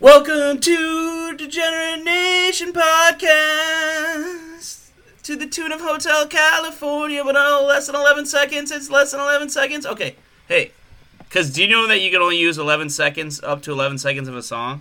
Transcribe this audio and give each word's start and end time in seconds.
Welcome 0.00 0.60
to 0.60 1.36
Degenerate 1.36 2.02
Nation 2.02 2.72
Podcast. 2.72 4.88
To 5.24 5.36
the 5.36 5.46
tune 5.46 5.72
of 5.72 5.82
Hotel 5.82 6.26
California, 6.26 7.22
but 7.22 7.32
no 7.32 7.62
less 7.68 7.86
than 7.86 7.94
11 7.94 8.24
seconds. 8.24 8.70
It's 8.70 8.88
less 8.88 9.10
than 9.10 9.20
11 9.20 9.50
seconds. 9.50 9.84
Okay, 9.84 10.16
hey, 10.48 10.70
because 11.18 11.50
do 11.50 11.62
you 11.62 11.68
know 11.68 11.86
that 11.86 12.00
you 12.00 12.10
can 12.10 12.22
only 12.22 12.38
use 12.38 12.56
11 12.56 12.88
seconds, 12.88 13.42
up 13.42 13.60
to 13.64 13.72
11 13.72 13.98
seconds 13.98 14.26
of 14.26 14.34
a 14.34 14.42
song? 14.42 14.80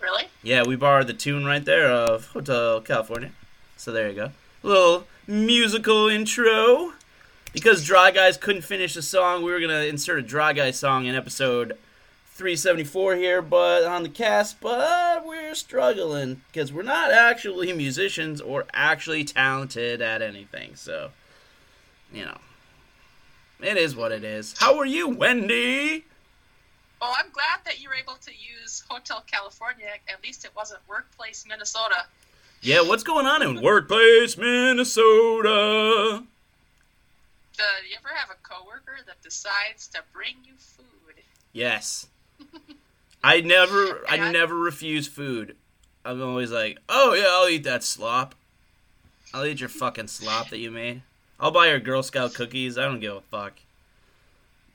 Really? 0.00 0.24
Yeah, 0.42 0.62
we 0.66 0.74
borrowed 0.74 1.08
the 1.08 1.12
tune 1.12 1.44
right 1.44 1.66
there 1.66 1.90
of 1.90 2.28
Hotel 2.28 2.80
California. 2.80 3.32
So 3.76 3.92
there 3.92 4.08
you 4.08 4.14
go. 4.14 4.30
A 4.62 4.66
little 4.66 5.06
musical 5.26 6.08
intro. 6.08 6.94
Because 7.52 7.84
Dry 7.84 8.10
Guys 8.10 8.38
couldn't 8.38 8.62
finish 8.62 8.94
the 8.94 9.02
song, 9.02 9.42
we 9.42 9.52
were 9.52 9.60
going 9.60 9.70
to 9.70 9.86
insert 9.86 10.18
a 10.18 10.22
Dry 10.22 10.54
Guys 10.54 10.78
song 10.78 11.04
in 11.04 11.14
episode 11.14 11.76
374 12.34 13.14
here, 13.14 13.40
but 13.40 13.84
on 13.84 14.02
the 14.02 14.08
cast, 14.08 14.60
but 14.60 15.24
we're 15.24 15.54
struggling 15.54 16.42
because 16.48 16.72
we're 16.72 16.82
not 16.82 17.12
actually 17.12 17.72
musicians 17.72 18.40
or 18.40 18.66
actually 18.74 19.22
talented 19.22 20.02
at 20.02 20.20
anything. 20.20 20.74
So, 20.74 21.10
you 22.12 22.24
know, 22.24 22.38
it 23.60 23.76
is 23.76 23.94
what 23.94 24.10
it 24.10 24.24
is. 24.24 24.54
How 24.58 24.76
are 24.78 24.84
you, 24.84 25.08
Wendy? 25.08 26.04
Oh, 27.00 27.14
I'm 27.16 27.30
glad 27.30 27.60
that 27.66 27.80
you 27.80 27.88
were 27.88 27.94
able 27.94 28.16
to 28.22 28.32
use 28.32 28.82
Hotel 28.88 29.22
California. 29.30 29.86
At 30.08 30.22
least 30.24 30.44
it 30.44 30.50
wasn't 30.56 30.80
Workplace 30.88 31.44
Minnesota. 31.48 32.06
Yeah, 32.62 32.80
what's 32.80 33.04
going 33.04 33.26
on 33.26 33.42
in 33.42 33.62
Workplace 33.62 34.36
Minnesota? 34.36 36.24
Do 37.56 37.62
you 37.88 37.96
ever 37.96 38.12
have 38.12 38.30
a 38.30 38.36
coworker 38.42 38.96
that 39.06 39.22
decides 39.22 39.86
to 39.88 40.02
bring 40.12 40.34
you 40.44 40.54
food? 40.58 41.22
Yes. 41.52 42.08
I 43.22 43.40
never, 43.40 44.04
I 44.08 44.18
I- 44.18 44.32
never 44.32 44.54
refuse 44.54 45.08
food. 45.08 45.56
I'm 46.04 46.20
always 46.22 46.50
like, 46.52 46.78
oh 46.88 47.14
yeah, 47.14 47.26
I'll 47.28 47.48
eat 47.48 47.64
that 47.64 47.82
slop. 47.82 48.34
I'll 49.32 49.46
eat 49.46 49.60
your 49.60 49.70
fucking 49.70 50.08
slop 50.08 50.50
that 50.50 50.58
you 50.58 50.70
made. 50.70 51.02
I'll 51.40 51.50
buy 51.50 51.68
your 51.68 51.80
Girl 51.80 52.02
Scout 52.02 52.34
cookies. 52.34 52.76
I 52.78 52.82
don't 52.84 53.00
give 53.00 53.14
a 53.16 53.20
fuck. 53.22 53.54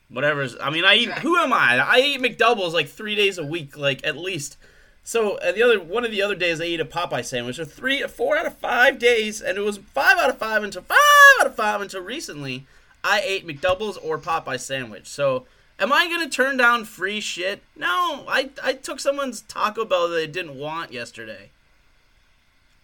Whatever's. 0.10 0.56
I 0.60 0.70
mean, 0.72 0.86
I 0.86 0.96
eat. 0.96 1.10
Who 1.20 1.38
am 1.38 1.54
I? 1.54 1.78
I 1.78 2.00
eat 2.00 2.20
McDoubles 2.22 2.74
like 2.74 2.90
three 2.90 3.16
days 3.16 3.38
a 3.38 3.46
week, 3.46 3.78
like 3.78 4.06
at 4.06 4.18
least. 4.18 4.58
So 5.04 5.38
uh, 5.38 5.52
the 5.52 5.62
other 5.64 5.80
one 5.80 6.04
of 6.04 6.12
the 6.12 6.22
other 6.24 6.36
days 6.36 6.60
I 6.60 6.66
ate 6.66 6.80
a 6.80 6.86
Popeye 6.86 7.24
sandwich. 7.24 7.60
Or 7.60 7.66
three, 7.66 8.02
four 8.08 8.36
out 8.36 8.48
of 8.48 8.58
five 8.58 8.98
days, 8.98 9.40
and 9.40 9.58
it 9.58 9.62
was 9.62 9.78
five 9.78 10.18
out 10.18 10.30
of 10.32 10.38
five 10.40 10.64
until 10.64 10.82
five 10.82 10.98
out 11.42 11.48
of 11.48 11.56
five 11.56 11.80
until 11.82 12.02
recently. 12.02 12.66
I 13.04 13.22
ate 13.24 13.48
McDoubles 13.48 13.98
or 14.04 14.18
Popeye 14.18 14.60
sandwich. 14.60 15.08
So 15.08 15.46
am 15.80 15.92
I 15.94 16.10
gonna 16.10 16.30
turn 16.30 16.58
down 16.58 16.86
free 16.86 17.20
shit? 17.20 17.64
No, 17.76 18.26
I 18.28 18.50
I 18.64 18.74
took 18.74 19.00
someone's 19.00 19.42
Taco 19.42 19.86
Bell 19.86 20.08
that 20.10 20.16
they 20.16 20.28
didn't 20.28 20.56
want 20.58 20.92
yesterday. 20.92 21.52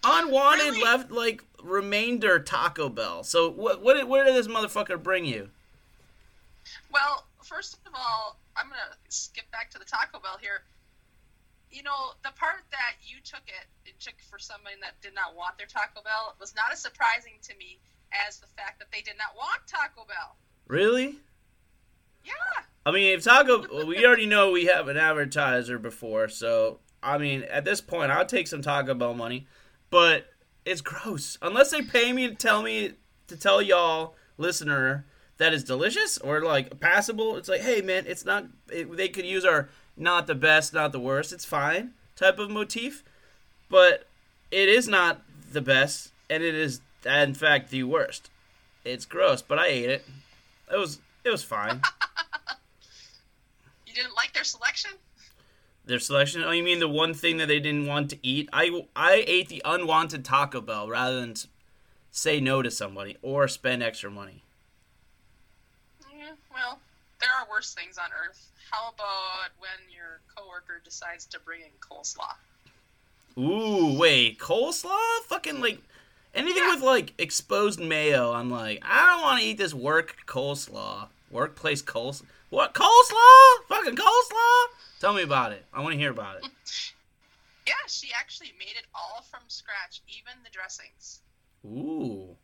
Unwanted 0.03 0.65
Really? 0.67 0.83
left 0.83 1.11
like 1.11 1.43
remainder 1.63 2.39
Taco 2.39 2.89
Bell. 2.89 3.23
So 3.23 3.49
what 3.49 3.81
what 3.81 3.95
did, 3.95 4.07
where 4.07 4.23
did 4.23 4.35
this 4.35 4.47
motherfucker 4.47 5.01
bring 5.01 5.25
you? 5.25 5.49
Well, 6.91 7.25
first 7.43 7.77
of 7.85 7.93
all, 7.93 8.37
I'm 8.55 8.67
going 8.67 8.79
to 8.79 8.97
skip 9.09 9.49
back 9.51 9.69
to 9.71 9.79
the 9.79 9.85
Taco 9.85 10.19
Bell 10.19 10.37
here. 10.39 10.63
You 11.71 11.83
know, 11.83 12.15
the 12.23 12.31
part 12.39 12.63
that 12.71 12.95
you 13.03 13.17
took 13.23 13.43
it, 13.47 13.67
it 13.85 13.99
took 13.99 14.15
for 14.29 14.39
somebody 14.39 14.75
that 14.81 14.99
did 15.01 15.13
not 15.13 15.35
want 15.35 15.57
their 15.57 15.67
Taco 15.67 16.01
Bell 16.01 16.35
was 16.39 16.55
not 16.55 16.71
as 16.71 16.79
surprising 16.79 17.33
to 17.43 17.55
me 17.57 17.79
as 18.27 18.37
the 18.37 18.47
fact 18.47 18.79
that 18.79 18.87
they 18.91 19.01
did 19.01 19.17
not 19.17 19.35
want 19.35 19.67
Taco 19.67 20.07
Bell. 20.07 20.35
Really? 20.67 21.19
Yeah. 22.23 22.63
I 22.85 22.91
mean, 22.91 23.13
if 23.13 23.23
Taco, 23.23 23.85
we 23.85 24.05
already 24.05 24.27
know 24.27 24.51
we 24.51 24.65
have 24.65 24.87
an 24.87 24.97
advertiser 24.97 25.79
before, 25.79 26.27
so 26.29 26.79
I 27.01 27.17
mean, 27.17 27.43
at 27.43 27.65
this 27.65 27.81
point, 27.81 28.11
I'll 28.11 28.25
take 28.25 28.47
some 28.47 28.61
Taco 28.61 28.93
Bell 28.93 29.13
money, 29.13 29.47
but 29.89 30.27
it's 30.65 30.81
gross. 30.81 31.37
Unless 31.41 31.71
they 31.71 31.81
pay 31.81 32.13
me 32.13 32.27
to 32.27 32.35
tell 32.35 32.61
me 32.61 32.93
to 33.27 33.37
tell 33.37 33.61
y'all 33.61 34.15
listener 34.37 35.05
that 35.37 35.53
is 35.53 35.63
delicious 35.63 36.17
or 36.17 36.41
like 36.41 36.79
passable. 36.79 37.37
It's 37.37 37.49
like, 37.49 37.61
hey 37.61 37.81
man, 37.81 38.05
it's 38.07 38.25
not. 38.25 38.45
It, 38.69 38.95
they 38.95 39.07
could 39.07 39.25
use 39.25 39.45
our 39.45 39.69
not 39.97 40.27
the 40.27 40.35
best, 40.35 40.73
not 40.73 40.91
the 40.91 40.99
worst. 40.99 41.33
It's 41.33 41.45
fine 41.45 41.91
type 42.15 42.39
of 42.39 42.49
motif, 42.49 43.03
but 43.69 44.07
it 44.51 44.69
is 44.69 44.87
not 44.87 45.21
the 45.51 45.61
best, 45.61 46.11
and 46.29 46.43
it 46.43 46.55
is 46.55 46.81
in 47.05 47.33
fact 47.33 47.69
the 47.69 47.83
worst. 47.83 48.29
It's 48.83 49.05
gross, 49.05 49.41
but 49.41 49.59
I 49.59 49.67
ate 49.67 49.89
it. 49.89 50.05
It 50.71 50.77
was 50.77 50.99
it 51.23 51.29
was 51.29 51.43
fine. 51.43 51.81
Didn't 53.95 54.15
like 54.15 54.33
their 54.33 54.43
selection? 54.43 54.91
Their 55.85 55.99
selection? 55.99 56.43
Oh, 56.43 56.51
you 56.51 56.63
mean 56.63 56.79
the 56.79 56.87
one 56.87 57.13
thing 57.13 57.37
that 57.37 57.47
they 57.47 57.59
didn't 57.59 57.85
want 57.87 58.09
to 58.09 58.17
eat? 58.21 58.49
I, 58.51 58.85
I 58.95 59.23
ate 59.25 59.47
the 59.47 59.61
unwanted 59.63 60.25
Taco 60.25 60.59
Bell 60.61 60.89
rather 60.89 61.19
than 61.21 61.35
say 62.11 62.39
no 62.41 62.61
to 62.61 62.69
somebody 62.69 63.17
or 63.21 63.47
spend 63.47 63.81
extra 63.81 64.11
money. 64.11 64.43
Yeah, 66.17 66.31
well, 66.53 66.79
there 67.21 67.29
are 67.29 67.47
worse 67.49 67.73
things 67.73 67.97
on 67.97 68.09
earth. 68.27 68.51
How 68.69 68.89
about 68.89 69.51
when 69.59 69.69
your 69.95 70.19
coworker 70.35 70.81
decides 70.83 71.25
to 71.27 71.39
bring 71.39 71.61
in 71.61 71.67
coleslaw? 71.79 72.33
Ooh, 73.37 73.97
wait, 73.97 74.39
coleslaw? 74.39 74.97
Fucking 75.27 75.61
like 75.61 75.79
anything 76.33 76.63
Yeah. 76.63 76.73
with 76.75 76.83
like 76.83 77.13
exposed 77.17 77.79
mayo. 77.79 78.33
I'm 78.33 78.49
like, 78.51 78.79
I 78.83 79.05
don't 79.13 79.21
want 79.21 79.39
to 79.41 79.45
eat 79.47 79.57
this 79.57 79.73
work 79.73 80.15
coleslaw. 80.25 81.07
Workplace 81.31 81.81
coleslaw. 81.81 82.23
What 82.55 82.73
coleslaw? 82.73 83.67
Fucking 83.67 83.97
coleslaw? 83.97 84.65
Tell 85.01 85.13
me 85.13 85.23
about 85.23 85.51
it. 85.51 85.65
I 85.73 85.81
want 85.81 85.91
to 85.91 85.99
hear 85.99 86.11
about 86.11 86.37
it. 86.37 86.49
Yeah, 87.67 87.73
she 87.87 88.09
actually 88.13 88.53
made 88.59 88.77
it 88.77 88.85
all 88.93 89.23
from 89.23 89.39
scratch, 89.47 90.03
even 90.07 90.33
the 90.43 90.51
dressings. 90.51 91.21
Ooh. 91.65 92.37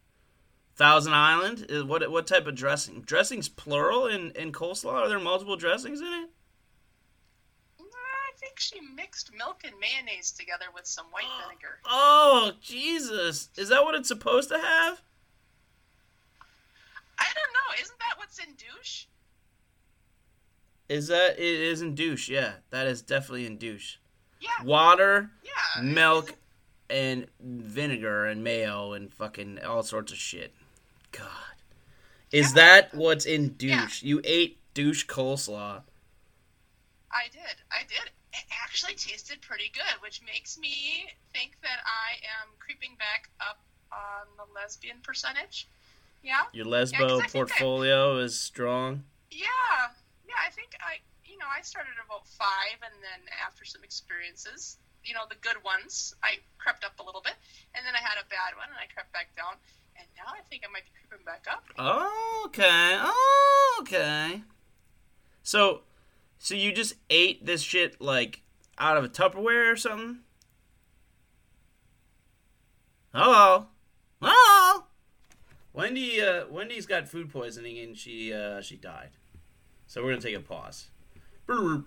Thousand 0.75 1.13
Island? 1.13 1.67
What 1.87 2.09
what 2.09 2.25
type 2.25 2.47
of 2.47 2.55
dressing? 2.55 3.01
Dressings 3.01 3.47
plural 3.47 4.07
in, 4.07 4.31
in 4.31 4.51
coleslaw? 4.51 4.93
Are 4.93 5.07
there 5.07 5.19
multiple 5.19 5.57
dressings 5.57 6.01
in 6.01 6.07
it? 6.07 6.29
I 7.79 8.31
think 8.39 8.59
she 8.59 8.81
mixed 8.81 9.31
milk 9.37 9.61
and 9.63 9.75
mayonnaise 9.79 10.31
together 10.31 10.65
with 10.73 10.87
some 10.87 11.05
white 11.11 11.29
vinegar. 11.45 11.77
Oh, 11.85 12.53
Jesus. 12.59 13.49
Is 13.57 13.69
that 13.69 13.83
what 13.83 13.93
it's 13.93 14.07
supposed 14.07 14.49
to 14.49 14.57
have? 14.57 15.03
I 17.19 17.27
don't 17.35 17.53
know. 17.53 17.79
Isn't 17.79 17.99
that 17.99 18.17
what's 18.17 18.39
in 18.39 18.55
douche? 18.55 19.05
Is 20.91 21.07
that 21.07 21.39
it 21.39 21.59
is 21.61 21.81
in 21.81 21.95
douche, 21.95 22.27
yeah. 22.29 22.53
That 22.69 22.85
is 22.87 23.01
definitely 23.01 23.45
in 23.45 23.57
douche. 23.57 23.95
Yeah, 24.41 24.49
Water, 24.65 25.29
yeah. 25.43 25.81
milk, 25.81 26.33
and 26.89 27.27
vinegar 27.39 28.25
and 28.25 28.43
mayo 28.43 28.91
and 28.93 29.13
fucking 29.13 29.63
all 29.63 29.83
sorts 29.83 30.11
of 30.11 30.17
shit. 30.17 30.53
God. 31.13 31.29
Is 32.31 32.49
Yeah. 32.49 32.55
that 32.55 32.93
what's 32.93 33.25
in 33.25 33.55
Yeah. 33.59 33.85
douche? 33.85 34.03
You 34.03 34.19
ate 34.25 34.59
douche 34.73 35.05
coleslaw. 35.05 35.83
I 37.09 37.27
did. 37.31 37.61
I 37.71 37.83
did. 37.83 38.11
It 38.33 38.45
actually 38.63 38.95
tasted 38.95 39.41
pretty 39.41 39.69
good, 39.73 40.01
which 40.01 40.21
makes 40.23 40.57
me 40.57 41.09
think 41.33 41.55
that 41.61 41.79
I 41.85 42.15
am 42.41 42.49
creeping 42.59 42.95
back 42.97 43.29
up 43.39 43.61
on 43.93 44.27
the 44.37 44.51
lesbian 44.53 44.99
percentage. 45.01 45.67
Yeah. 46.23 46.43
Your 46.51 46.65
lesbo 46.65 47.05
I 47.05 47.07
think 47.21 47.23
I- 47.23 47.27
portfolio 47.29 48.17
is 48.17 48.37
strong. 48.39 49.05
Yeah, 49.29 49.91
yeah. 50.31 50.47
I 50.47 50.49
think 50.55 50.71
I, 50.79 51.03
you 51.27 51.35
know, 51.37 51.47
I 51.51 51.61
started 51.61 51.99
about 51.99 52.23
five, 52.27 52.79
and 52.79 52.95
then 53.03 53.27
after 53.43 53.67
some 53.67 53.83
experiences, 53.83 54.79
you 55.03 55.13
know, 55.13 55.27
the 55.27 55.39
good 55.43 55.59
ones, 55.63 56.15
I 56.23 56.39
crept 56.57 56.87
up 56.87 56.95
a 56.99 57.03
little 57.03 57.21
bit, 57.21 57.35
and 57.75 57.83
then 57.85 57.93
I 57.93 57.99
had 57.99 58.15
a 58.15 58.27
bad 58.31 58.55
one, 58.55 58.71
and 58.71 58.79
I 58.79 58.87
crept 58.87 59.11
back 59.11 59.35
down, 59.35 59.59
and 59.99 60.07
now 60.15 60.31
I 60.31 60.41
think 60.47 60.63
I 60.63 60.71
might 60.71 60.87
be 60.87 60.95
creeping 60.95 61.25
back 61.27 61.45
up. 61.51 61.67
Okay. 62.47 62.95
Okay. 63.81 64.43
So, 65.43 65.81
so 66.39 66.55
you 66.55 66.71
just 66.71 66.95
ate 67.09 67.45
this 67.45 67.61
shit 67.61 67.99
like 67.99 68.41
out 68.77 68.97
of 68.97 69.03
a 69.03 69.09
Tupperware 69.09 69.71
or 69.71 69.75
something? 69.75 70.19
Hello. 73.13 73.67
Hello. 74.21 74.85
Wendy. 75.73 76.21
Uh, 76.21 76.45
Wendy's 76.49 76.85
got 76.85 77.07
food 77.07 77.29
poisoning 77.29 77.77
and 77.79 77.97
she 77.97 78.33
uh, 78.33 78.61
she 78.61 78.77
died. 78.77 79.11
So 79.91 80.01
we're 80.01 80.11
gonna 80.11 80.21
take 80.21 80.37
a 80.37 80.39
pause. 80.39 80.87
All 81.49 81.83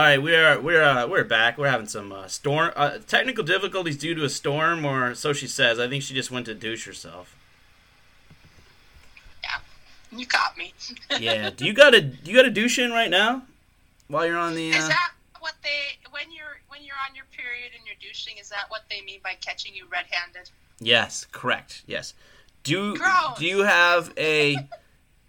right, 0.00 0.22
we 0.22 0.36
are 0.36 0.60
we're 0.60 0.84
uh, 0.84 1.08
we're 1.08 1.24
back. 1.24 1.58
We're 1.58 1.66
having 1.66 1.88
some 1.88 2.12
uh, 2.12 2.28
storm 2.28 2.70
uh, 2.76 2.98
technical 3.08 3.42
difficulties 3.42 3.96
due 3.96 4.14
to 4.14 4.22
a 4.22 4.28
storm, 4.28 4.84
or 4.84 5.16
so 5.16 5.32
she 5.32 5.48
says. 5.48 5.80
I 5.80 5.88
think 5.88 6.04
she 6.04 6.14
just 6.14 6.30
went 6.30 6.46
to 6.46 6.54
douche 6.54 6.86
herself. 6.86 7.34
Yeah, 9.42 9.58
you 10.16 10.26
caught 10.26 10.56
me. 10.56 10.72
Yeah. 11.18 11.50
Do 11.50 11.66
you 11.66 11.72
got 11.72 11.92
a 11.92 12.02
do 12.02 12.30
you 12.30 12.36
got 12.36 12.46
a 12.46 12.50
douche 12.50 12.78
in 12.78 12.92
right 12.92 13.10
now? 13.10 13.42
While 14.06 14.26
you're 14.26 14.38
on 14.38 14.54
the. 14.54 14.70
Is 14.70 14.84
Uh... 14.84 14.88
that 14.90 15.10
what 15.40 15.54
they 15.64 15.98
when 16.12 16.30
you're 16.30 16.60
when 16.68 16.84
you're 16.84 16.94
on 17.08 17.16
your 17.16 17.24
period 17.36 17.72
and 17.76 17.84
you're 17.84 17.96
douching? 18.00 18.38
Is 18.38 18.48
that 18.50 18.66
what 18.68 18.82
they 18.88 19.00
mean 19.00 19.18
by 19.24 19.34
catching 19.40 19.74
you 19.74 19.86
red-handed? 19.90 20.48
Yes, 20.84 21.26
correct. 21.32 21.82
Yes. 21.86 22.14
Do 22.64 22.96
Gross. 22.96 23.38
do 23.38 23.46
you 23.46 23.60
have 23.60 24.12
a 24.16 24.56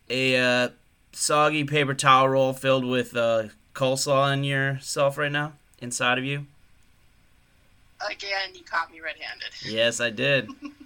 a 0.10 0.38
uh, 0.38 0.70
soggy 1.12 1.64
paper 1.64 1.94
towel 1.94 2.30
roll 2.30 2.54
filled 2.54 2.86
with 2.86 3.16
uh, 3.16 3.46
coleslaw 3.74 4.34
in 4.34 4.44
yourself 4.44 5.18
right 5.18 5.32
now, 5.32 5.54
inside 5.80 6.18
of 6.18 6.26
you? 6.26 6.46
Again, 8.10 8.50
you 8.54 8.64
caught 8.64 8.92
me 8.92 9.00
red-handed. 9.00 9.48
Yes, 9.64 10.00
I 10.02 10.10
did. 10.10 10.48
Mm. 10.50 10.72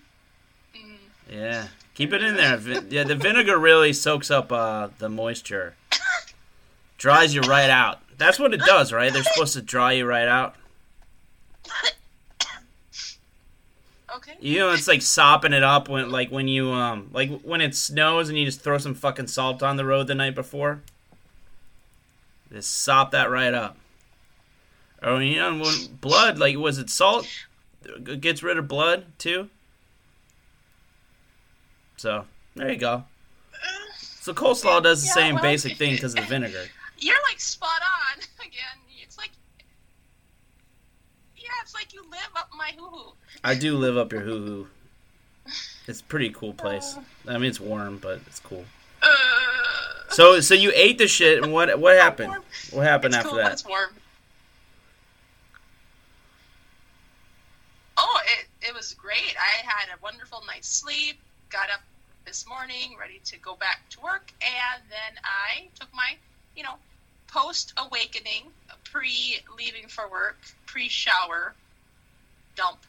Yeah, 1.30 1.68
keep 1.94 2.14
it 2.14 2.24
in 2.24 2.36
there. 2.38 2.58
Yeah, 2.88 3.04
the 3.04 3.16
vinegar 3.16 3.58
really 3.58 3.92
soaks 3.92 4.32
up 4.32 4.50
uh, 4.50 4.88
the 4.98 5.10
moisture, 5.10 5.76
dries 6.98 7.36
you 7.36 7.42
right 7.42 7.70
out. 7.70 8.00
That's 8.18 8.40
what 8.40 8.54
it 8.54 8.62
does, 8.62 8.94
right? 8.94 9.12
They're 9.12 9.24
supposed 9.24 9.54
to 9.56 9.62
dry 9.62 9.92
you 9.92 10.06
right 10.06 10.30
out. 10.30 10.56
Okay. 14.18 14.34
You 14.40 14.60
know, 14.60 14.72
it's 14.72 14.88
like 14.88 15.02
sopping 15.02 15.54
it 15.54 15.64
up 15.64 15.90
when, 15.90 16.10
like, 16.12 16.32
when 16.32 16.48
you, 16.48 16.72
um, 16.72 17.10
like 17.14 17.42
when 17.42 17.62
it 17.62 17.76
snows 17.76 18.30
and 18.30 18.38
you 18.38 18.46
just 18.46 18.62
throw 18.62 18.78
some 18.80 18.96
fucking 18.96 19.28
salt 19.28 19.62
on 19.62 19.78
the 19.78 19.86
road 19.86 20.08
the 20.08 20.16
night 20.16 20.34
before. 20.36 20.82
Just 22.52 22.82
sop 22.82 23.12
that 23.12 23.30
right 23.30 23.54
up. 23.54 23.78
Oh, 25.04 25.20
you 25.20 25.36
know, 25.36 25.60
when 25.60 25.96
blood, 26.02 26.40
like, 26.40 26.58
was 26.58 26.80
it 26.80 26.90
salt? 26.90 27.28
It 27.84 28.20
gets 28.22 28.42
rid 28.42 28.58
of 28.58 28.68
blood 28.68 29.06
too. 29.20 29.50
So 31.98 32.26
there 32.56 32.72
you 32.72 32.78
go. 32.80 33.04
So 34.00 34.34
coleslaw 34.34 34.84
does 34.84 35.02
the 35.02 35.08
Yeah, 35.08 35.14
same 35.14 35.36
well, 35.36 35.44
basic 35.44 35.78
thing 35.78 35.94
because 35.94 36.14
of 36.16 36.22
the 36.22 36.26
vinegar. 36.28 36.66
You're 36.98 37.22
like 37.30 37.40
spot 37.40 37.82
on 38.16 38.20
again. 38.46 38.82
It's 39.02 39.18
like, 39.18 39.32
yeah, 41.36 41.50
it's 41.62 41.67
like 41.78 41.94
you 41.94 42.02
live 42.10 42.32
up 42.36 42.50
my 42.58 42.72
hoo 42.78 42.88
hoo. 42.88 43.14
I 43.44 43.54
do 43.54 43.78
live 43.78 43.98
up 43.98 44.12
your 44.12 44.22
hoo 44.22 44.46
hoo. 44.46 44.68
It's 45.88 46.02
a 46.02 46.04
pretty 46.04 46.32
cool 46.32 46.54
place. 46.54 46.98
I 47.28 47.34
mean, 47.38 47.50
it's 47.50 47.60
warm, 47.60 48.00
but 48.00 48.20
it's 48.26 48.40
cool. 48.40 48.66
Uh, 49.02 49.08
So, 50.10 50.40
so 50.40 50.54
you 50.56 50.72
ate 50.74 50.98
the 50.98 51.08
shit, 51.08 51.44
and 51.44 51.54
what 51.54 51.80
what 51.80 51.96
happened? 51.96 52.34
What 52.72 52.86
happened 52.86 53.14
it's 53.14 53.18
after 53.18 53.30
cool, 53.30 53.38
that? 53.38 53.52
It's 53.54 53.66
warm. 53.66 53.90
Oh, 57.98 58.20
it, 58.40 58.68
it 58.70 58.74
was 58.74 58.94
great. 58.94 59.36
I 59.38 59.66
had 59.66 59.90
a 59.96 60.00
wonderful 60.02 60.44
night's 60.48 60.68
sleep. 60.70 61.20
Got 61.50 61.70
up 61.70 61.82
this 62.26 62.48
morning, 62.48 62.96
ready 63.00 63.22
to 63.26 63.38
go 63.40 63.56
back 63.56 63.88
to 63.92 64.02
work, 64.02 64.32
and 64.42 64.82
then 64.90 65.22
I 65.24 65.68
took 65.80 65.94
my, 65.94 66.16
you 66.56 66.64
know, 66.64 66.76
post 67.28 67.74
awakening, 67.78 68.44
pre 68.84 69.38
leaving 69.58 69.88
for 69.88 70.10
work, 70.10 70.38
pre 70.66 70.90
shower 70.90 71.54
dump. 72.58 72.80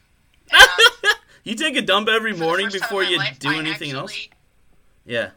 You 1.43 1.55
take 1.55 1.75
a 1.77 1.81
dump 1.81 2.09
every 2.09 2.35
morning 2.35 2.69
before 2.71 3.03
you 3.03 3.17
life, 3.17 3.39
do 3.39 3.49
I 3.49 3.57
anything 3.57 3.91
else. 3.91 4.15
Yeah. 5.03 5.31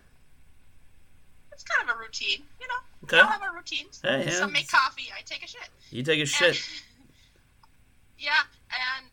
It's 1.52 1.62
kind 1.62 1.88
of 1.88 1.96
a 1.96 1.98
routine, 1.98 2.42
you 2.60 2.68
know. 2.68 2.74
Okay. 3.04 3.18
I 3.18 3.32
have 3.32 3.40
a 3.40 3.56
routine. 3.56 3.86
Hey, 4.02 4.24
yeah. 4.26 4.30
Some 4.32 4.52
make 4.52 4.68
coffee. 4.68 5.06
I 5.16 5.22
take 5.22 5.42
a 5.42 5.46
shit. 5.46 5.68
You 5.90 6.02
take 6.02 6.20
a 6.20 6.26
shit. 6.26 6.48
And- 6.48 6.58
yeah, 8.18 8.42
and 8.68 9.06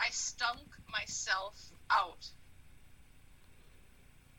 I 0.00 0.08
stunk 0.10 0.58
myself 0.90 1.70
out. 1.90 2.26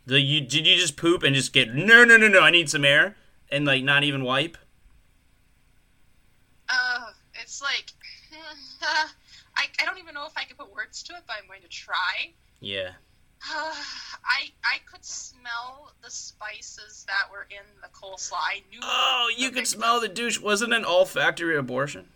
Do 0.05 0.17
you 0.17 0.41
did 0.41 0.67
you 0.67 0.75
just 0.75 0.97
poop 0.97 1.23
and 1.23 1.33
just 1.33 1.53
get 1.53 1.73
no 1.73 2.03
no 2.03 2.17
no 2.17 2.27
no? 2.27 2.41
I 2.41 2.51
need 2.51 2.69
some 2.69 2.83
air 2.83 3.15
and 3.49 3.63
like 3.63 3.83
not 3.83 4.03
even 4.03 4.25
wipe. 4.25 4.57
Uh, 6.67 7.11
it's 7.41 7.61
like 7.61 7.92
I, 9.83 9.85
don't 9.85 9.99
even 9.99 10.13
know 10.13 10.25
if 10.25 10.33
I 10.37 10.43
can 10.43 10.55
put 10.57 10.73
words 10.73 11.03
to 11.03 11.13
it, 11.13 11.21
but 11.27 11.35
I'm 11.39 11.47
going 11.47 11.61
to 11.61 11.67
try. 11.67 12.31
Yeah. 12.59 12.91
Uh, 13.51 13.73
I 14.25 14.51
I 14.63 14.77
could 14.89 15.03
smell 15.03 15.91
the 16.01 16.09
spices 16.09 17.05
that 17.07 17.31
were 17.31 17.45
in 17.49 17.65
the 17.81 17.89
coleslaw. 17.89 18.35
I 18.39 18.61
knew. 18.71 18.79
Oh, 18.81 19.29
you 19.37 19.51
could 19.51 19.67
smell 19.67 19.99
the 19.99 20.07
douche. 20.07 20.39
Wasn't 20.39 20.73
an 20.73 20.85
olfactory 20.85 21.57
abortion? 21.57 22.07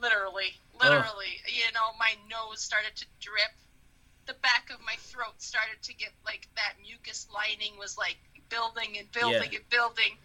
Literally, 0.00 0.54
literally. 0.80 1.40
You 1.46 1.70
know, 1.74 1.92
my 1.98 2.14
nose 2.30 2.60
started 2.60 2.96
to 2.96 3.06
drip. 3.20 3.52
The 4.26 4.34
back 4.40 4.70
of 4.72 4.80
my 4.86 4.94
throat 4.98 5.34
started 5.38 5.82
to 5.82 5.94
get 5.94 6.10
like 6.24 6.48
that 6.56 6.74
mucus 6.82 7.26
lining 7.34 7.78
was 7.78 7.98
like 7.98 8.16
building 8.48 8.96
and 8.98 9.10
building 9.12 9.50
Yeah. 9.52 9.58
and 9.58 9.68
building. 9.68 10.16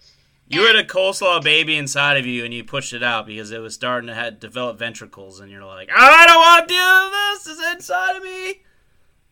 You 0.48 0.68
had 0.68 0.76
a 0.76 0.84
coleslaw 0.84 1.44
baby 1.44 1.76
inside 1.76 2.18
of 2.18 2.26
you, 2.26 2.46
and 2.46 2.54
you 2.54 2.64
pushed 2.64 2.94
it 2.94 3.02
out 3.02 3.26
because 3.26 3.52
it 3.52 3.60
was 3.60 3.74
starting 3.74 4.08
to 4.08 4.14
have, 4.14 4.40
develop 4.40 4.78
ventricles, 4.78 5.40
and 5.40 5.50
you're 5.52 5.66
like, 5.66 5.90
I 5.94 6.26
don't 6.28 6.36
want 6.36 6.68
to 6.68 6.74
do 6.74 7.10
this. 7.12 7.48
It's 7.48 7.74
inside 7.74 8.18
of 8.18 8.24
me. 8.24 8.62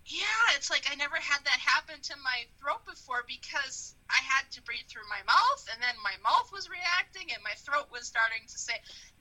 Yeah, 0.06 0.56
it's 0.56 0.70
like 0.70 0.88
I 0.92 0.96
never 0.96 1.16
had 1.16 1.46
that 1.46 1.60
happen 1.60 1.96
to 2.02 2.14
my 2.24 2.44
throat 2.60 2.86
before 2.86 3.24
because 3.28 3.96
I 4.10 4.22
had 4.24 4.52
to 4.52 4.62
breathe 4.64 4.88
through 4.90 5.08
my 5.10 5.24
mouth, 5.26 5.68
and 5.72 5.82
then 5.82 5.96
my 6.04 6.14
mouth 6.24 6.52
was 6.52 6.68
reacting, 6.70 7.32
and 7.34 7.44
my 7.44 7.54
throat 7.58 7.88
was 7.92 8.06
starting 8.06 8.46
to 8.48 8.58
say, 8.58 8.74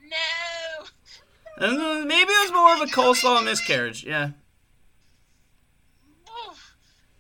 "No." 0.02 0.86
And 1.58 2.08
maybe 2.08 2.30
it 2.32 2.50
was 2.50 2.52
more 2.52 2.74
of 2.74 2.80
a 2.80 2.86
coleslaw 2.86 3.44
miscarriage. 3.44 4.02
Yeah. 4.02 4.30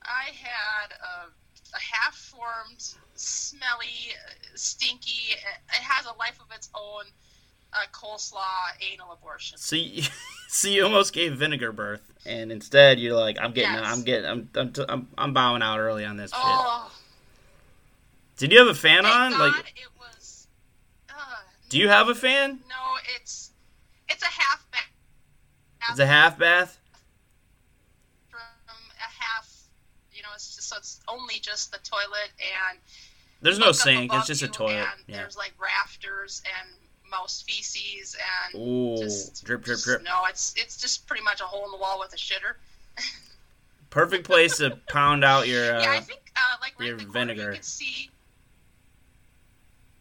I 0.04 0.30
had 0.34 0.92
a, 0.92 1.30
a 1.76 1.80
half-formed, 1.80 2.94
smelly, 3.22 4.14
stinky. 4.54 5.32
It 5.32 5.82
has 5.82 6.06
a 6.06 6.16
life 6.18 6.38
of 6.40 6.54
its 6.54 6.68
own. 6.74 7.04
Uh, 7.74 7.76
coleslaw 7.90 8.36
anal 8.92 9.12
abortion. 9.12 9.56
So 9.56 9.76
you, 9.76 10.02
so 10.48 10.68
you 10.68 10.84
almost 10.84 11.14
gave 11.14 11.38
vinegar 11.38 11.72
birth, 11.72 12.02
and 12.26 12.52
instead 12.52 13.00
you're 13.00 13.18
like, 13.18 13.38
I'm 13.40 13.52
getting, 13.52 13.72
Yes. 13.72 13.84
I'm 13.86 14.02
getting, 14.02 14.26
I'm, 14.28 14.48
I'm, 14.54 14.72
t- 14.74 14.84
I'm, 14.86 15.08
I'm 15.16 15.32
bowing 15.32 15.62
out 15.62 15.78
early 15.78 16.04
on 16.04 16.18
this 16.18 16.32
shit. 16.32 16.38
Oh, 16.42 16.92
Did 18.36 18.52
you 18.52 18.58
have 18.58 18.68
a 18.68 18.74
fan 18.74 19.04
thank 19.04 19.14
on? 19.16 19.30
God 19.32 19.40
Like, 19.40 19.72
it 19.74 19.88
was. 19.98 20.46
Uh, 21.08 21.14
do 21.70 21.78
you 21.78 21.88
have 21.88 22.10
a 22.10 22.14
fan? 22.14 22.58
No, 22.68 22.74
it's 23.16 23.52
it's 24.10 24.22
a 24.22 24.26
half 24.26 24.70
bath. 24.70 24.90
It's 25.88 25.98
a 25.98 26.04
half 26.06 26.38
bath. 26.38 26.78
from 28.28 28.40
a 28.98 29.22
half. 29.22 29.48
You 30.12 30.22
know, 30.24 30.28
it's 30.34 30.56
just 30.56 30.68
so 30.68 30.76
it's 30.76 31.00
only 31.08 31.36
just 31.40 31.72
the 31.72 31.78
toilet 31.78 32.32
and 32.68 32.78
There's 33.42 33.58
no 33.58 33.72
sink. 33.72 34.12
It's 34.14 34.26
just 34.26 34.42
a 34.42 34.48
toilet. 34.48 34.76
And 34.76 34.88
Yeah. 35.08 35.16
there's 35.18 35.36
like 35.36 35.52
rafters 35.60 36.42
and 36.60 36.68
mouse 37.10 37.42
feces 37.42 38.16
and 38.54 38.62
Ooh, 38.62 38.96
just 38.96 39.44
drip, 39.44 39.64
drip, 39.64 39.76
just- 39.76 39.84
drip. 39.84 40.02
No, 40.02 40.24
it's 40.26 40.54
it's 40.56 40.80
just 40.80 41.06
pretty 41.06 41.22
much 41.22 41.40
a 41.40 41.44
hole 41.44 41.64
in 41.66 41.70
the 41.72 41.76
wall 41.76 41.98
with 41.98 42.12
a 42.14 42.16
shitter. 42.16 42.54
Perfect 43.90 44.24
place 44.24 44.56
to 44.58 44.70
pound 44.88 45.24
out 45.24 45.46
your. 45.48 45.64
yeah, 45.78 45.90
I 45.90 45.96
Uh, 45.98 46.00
think 46.00 46.20
uh, 46.36 46.56
like 46.60 46.78
right 46.78 46.86
your 46.88 46.96
vinegar. 46.98 47.50
you 47.50 47.56
could 47.56 47.64
see. 47.64 48.08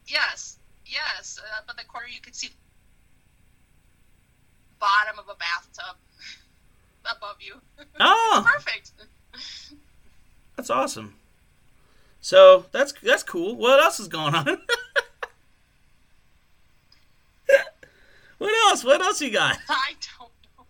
Yes, 0.07 0.57
yes, 0.85 1.39
uh, 1.43 1.61
but 1.67 1.77
the 1.77 1.83
corner 1.85 2.07
you 2.07 2.21
can 2.21 2.33
see 2.33 2.49
bottom 4.79 5.19
of 5.19 5.25
a 5.29 5.35
bathtub 5.35 5.95
above 7.17 7.37
you. 7.39 7.55
oh, 7.99 8.43
Perfect. 8.55 8.91
that's 10.55 10.69
awesome. 10.69 11.15
So 12.21 12.65
that's 12.71 12.93
that's 13.01 13.23
cool. 13.23 13.55
What 13.55 13.81
else 13.81 13.99
is 13.99 14.07
going 14.07 14.35
on? 14.35 14.45
what 18.37 18.69
else? 18.69 18.83
What 18.85 19.01
else 19.01 19.19
you 19.21 19.31
got? 19.31 19.57
I 19.69 19.97
don't 20.19 20.29
know. 20.45 20.65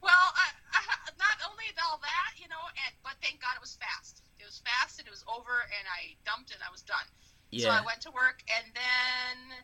well, 0.00 0.12
I, 0.38 0.46
I, 0.70 0.80
not 1.18 1.34
only 1.50 1.66
all 1.82 1.98
that, 1.98 2.38
you 2.38 2.46
know, 2.46 2.62
and, 2.86 2.94
but 3.02 3.18
thank 3.18 3.42
God 3.42 3.58
it 3.58 3.60
was 3.60 3.74
fast. 3.74 4.22
It 4.38 4.46
was 4.46 4.62
fast 4.62 5.02
and 5.02 5.08
it 5.08 5.10
was 5.10 5.26
over, 5.26 5.66
and 5.74 5.84
I 5.90 6.14
dumped 6.22 6.54
and 6.54 6.62
I 6.62 6.70
was 6.70 6.86
done. 6.86 7.02
Yeah. 7.50 7.66
So 7.66 7.70
I 7.74 7.82
went 7.82 8.00
to 8.06 8.14
work, 8.14 8.46
and 8.54 8.70
then 8.70 9.58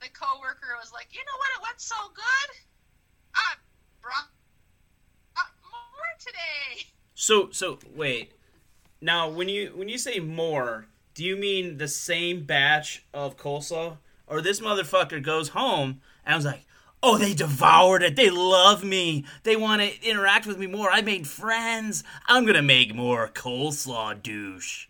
the 0.00 0.08
coworker 0.16 0.80
was 0.80 0.96
like, 0.96 1.12
"You 1.12 1.20
know 1.20 1.36
what? 1.36 1.60
It 1.60 1.62
went 1.62 1.80
so 1.80 2.00
good. 2.16 2.48
So 7.22 7.50
so 7.52 7.78
wait. 7.94 8.32
Now 9.00 9.28
when 9.28 9.48
you 9.48 9.72
when 9.76 9.88
you 9.88 9.96
say 9.96 10.18
more, 10.18 10.86
do 11.14 11.22
you 11.22 11.36
mean 11.36 11.78
the 11.78 11.86
same 11.86 12.42
batch 12.42 13.04
of 13.14 13.36
coleslaw? 13.36 13.98
Or 14.26 14.40
this 14.40 14.58
motherfucker 14.58 15.22
goes 15.22 15.50
home 15.50 16.00
and 16.26 16.34
I 16.34 16.36
was 16.36 16.44
like, 16.44 16.64
Oh, 17.00 17.18
they 17.18 17.32
devoured 17.32 18.02
it. 18.02 18.16
They 18.16 18.28
love 18.28 18.82
me. 18.82 19.24
They 19.44 19.54
want 19.54 19.82
to 19.82 20.04
interact 20.04 20.46
with 20.46 20.58
me 20.58 20.66
more. 20.66 20.90
I 20.90 21.00
made 21.00 21.28
friends. 21.28 22.02
I'm 22.26 22.44
gonna 22.44 22.60
make 22.60 22.92
more 22.92 23.28
coleslaw 23.28 24.20
douche. 24.20 24.88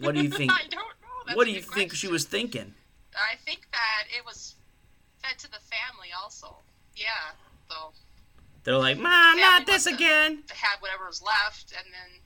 What 0.00 0.14
do 0.14 0.22
you 0.22 0.30
think? 0.40 0.52
I 0.52 0.60
don't 0.68 0.72
know. 0.74 1.24
That's 1.24 1.36
what 1.38 1.46
do 1.46 1.52
you 1.52 1.62
think 1.62 1.94
she 1.94 2.08
was 2.08 2.24
thinking? 2.24 2.74
I 3.14 3.36
think 3.46 3.66
that 3.72 4.14
it 4.14 4.26
was 4.26 4.56
fed 5.22 5.38
to 5.38 5.50
the 5.50 5.60
family 5.70 6.08
also. 6.22 6.54
Yeah. 6.94 7.32
So 7.76 7.92
They're 8.64 8.78
like, 8.78 8.98
Mom, 8.98 9.38
not 9.38 9.66
this 9.66 9.86
again. 9.86 10.42
Had 10.50 10.80
whatever 10.80 11.06
was 11.06 11.22
left, 11.22 11.72
and 11.76 11.86
then 11.92 12.20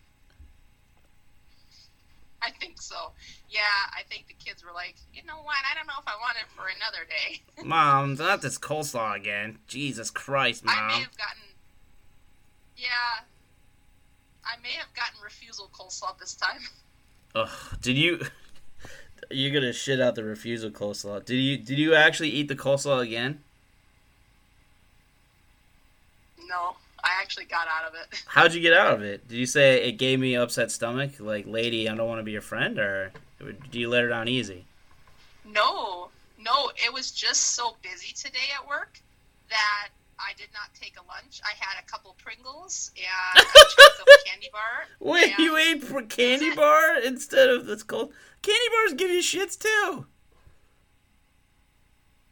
I 2.42 2.48
I 2.48 2.50
think 2.52 2.80
so. 2.80 3.12
Yeah, 3.48 3.60
I 3.96 4.02
think 4.08 4.28
the 4.28 4.34
kids 4.34 4.64
were 4.64 4.72
like, 4.72 4.96
you 5.12 5.22
know 5.24 5.36
what? 5.42 5.56
I 5.70 5.74
don't 5.76 5.86
know 5.86 5.94
if 6.00 6.06
I 6.06 6.16
want 6.20 6.36
it 6.38 6.46
for 6.56 6.66
another 6.68 7.06
day. 7.08 7.40
Mom, 7.68 8.14
not 8.14 8.42
this 8.42 8.58
coleslaw 8.58 9.16
again. 9.16 9.58
Jesus 9.66 10.10
Christ, 10.10 10.64
Mom. 10.64 10.74
I 10.76 10.88
may 10.88 11.00
have 11.00 11.16
gotten. 11.16 11.42
Yeah, 12.76 13.24
I 14.44 14.60
may 14.62 14.72
have 14.72 14.92
gotten 14.94 15.20
refusal 15.22 15.68
coleslaw 15.72 16.18
this 16.18 16.34
time. 16.34 16.60
Ugh, 17.34 17.48
did 17.82 17.96
you? 17.98 18.20
You're 19.30 19.52
gonna 19.52 19.72
shit 19.72 20.00
out 20.00 20.14
the 20.14 20.24
refusal 20.24 20.70
coleslaw. 20.70 21.24
Did 21.24 21.36
you? 21.36 21.58
Did 21.58 21.78
you 21.78 21.94
actually 21.94 22.30
eat 22.30 22.48
the 22.48 22.56
coleslaw 22.56 23.02
again? 23.02 23.42
No, 26.50 26.74
I 27.04 27.19
actually 27.30 27.44
got 27.44 27.68
out 27.68 27.88
of 27.88 27.94
it. 27.94 28.22
How'd 28.26 28.54
you 28.54 28.60
get 28.60 28.72
out 28.72 28.92
of 28.92 29.02
it? 29.02 29.28
Did 29.28 29.36
you 29.36 29.46
say 29.46 29.88
it 29.88 29.92
gave 29.92 30.18
me 30.18 30.34
upset 30.34 30.72
stomach? 30.72 31.12
Like, 31.20 31.46
lady, 31.46 31.88
I 31.88 31.94
don't 31.94 32.08
want 32.08 32.18
to 32.18 32.24
be 32.24 32.32
your 32.32 32.40
friend, 32.40 32.76
or 32.76 33.12
do 33.70 33.78
you 33.78 33.88
let 33.88 34.02
her 34.02 34.08
down 34.08 34.26
easy? 34.26 34.64
No, 35.44 36.08
no, 36.40 36.72
it 36.74 36.92
was 36.92 37.12
just 37.12 37.54
so 37.54 37.76
busy 37.82 38.12
today 38.12 38.50
at 38.60 38.66
work 38.66 39.00
that 39.48 39.90
I 40.18 40.32
did 40.36 40.48
not 40.52 40.74
take 40.74 40.96
a 40.96 41.06
lunch. 41.06 41.40
I 41.44 41.52
had 41.56 41.80
a 41.80 41.88
couple 41.88 42.16
Pringles 42.20 42.90
and 42.96 43.46
a 43.46 44.28
candy 44.28 44.48
bar. 44.52 44.88
Wait, 44.98 45.38
you 45.38 45.56
ate 45.56 45.84
for 45.84 46.02
candy 46.02 46.52
bar 46.52 46.98
instead 46.98 47.48
of 47.48 47.66
this 47.66 47.84
cold? 47.84 48.12
Candy 48.42 48.60
bars 48.72 48.94
give 48.94 49.10
you 49.10 49.20
shits 49.20 49.56
too. 49.56 50.06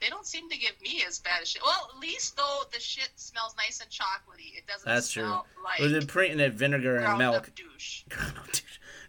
They 0.00 0.09
don't 0.09 0.26
seem 0.26 0.49
to 0.49 0.57
give 0.57 0.81
me 0.81 1.02
as 1.07 1.19
bad 1.19 1.43
as 1.43 1.49
shit. 1.49 1.62
Well, 1.62 1.90
at 1.95 2.00
least 2.00 2.37
though 2.37 2.62
the 2.73 2.78
shit 2.78 3.11
smells 3.17 3.55
nice 3.57 3.81
and 3.81 3.90
chocolatey. 3.90 4.57
It 4.57 4.67
doesn't. 4.67 4.87
That's 4.87 5.11
true. 5.11 5.25
Like 5.64 5.81
Was 5.81 5.93
it 5.93 6.07
printing 6.07 6.38
it 6.40 6.52
vinegar 6.55 6.97
and 6.99 7.19
milk? 7.19 7.50
douche. 7.57 8.05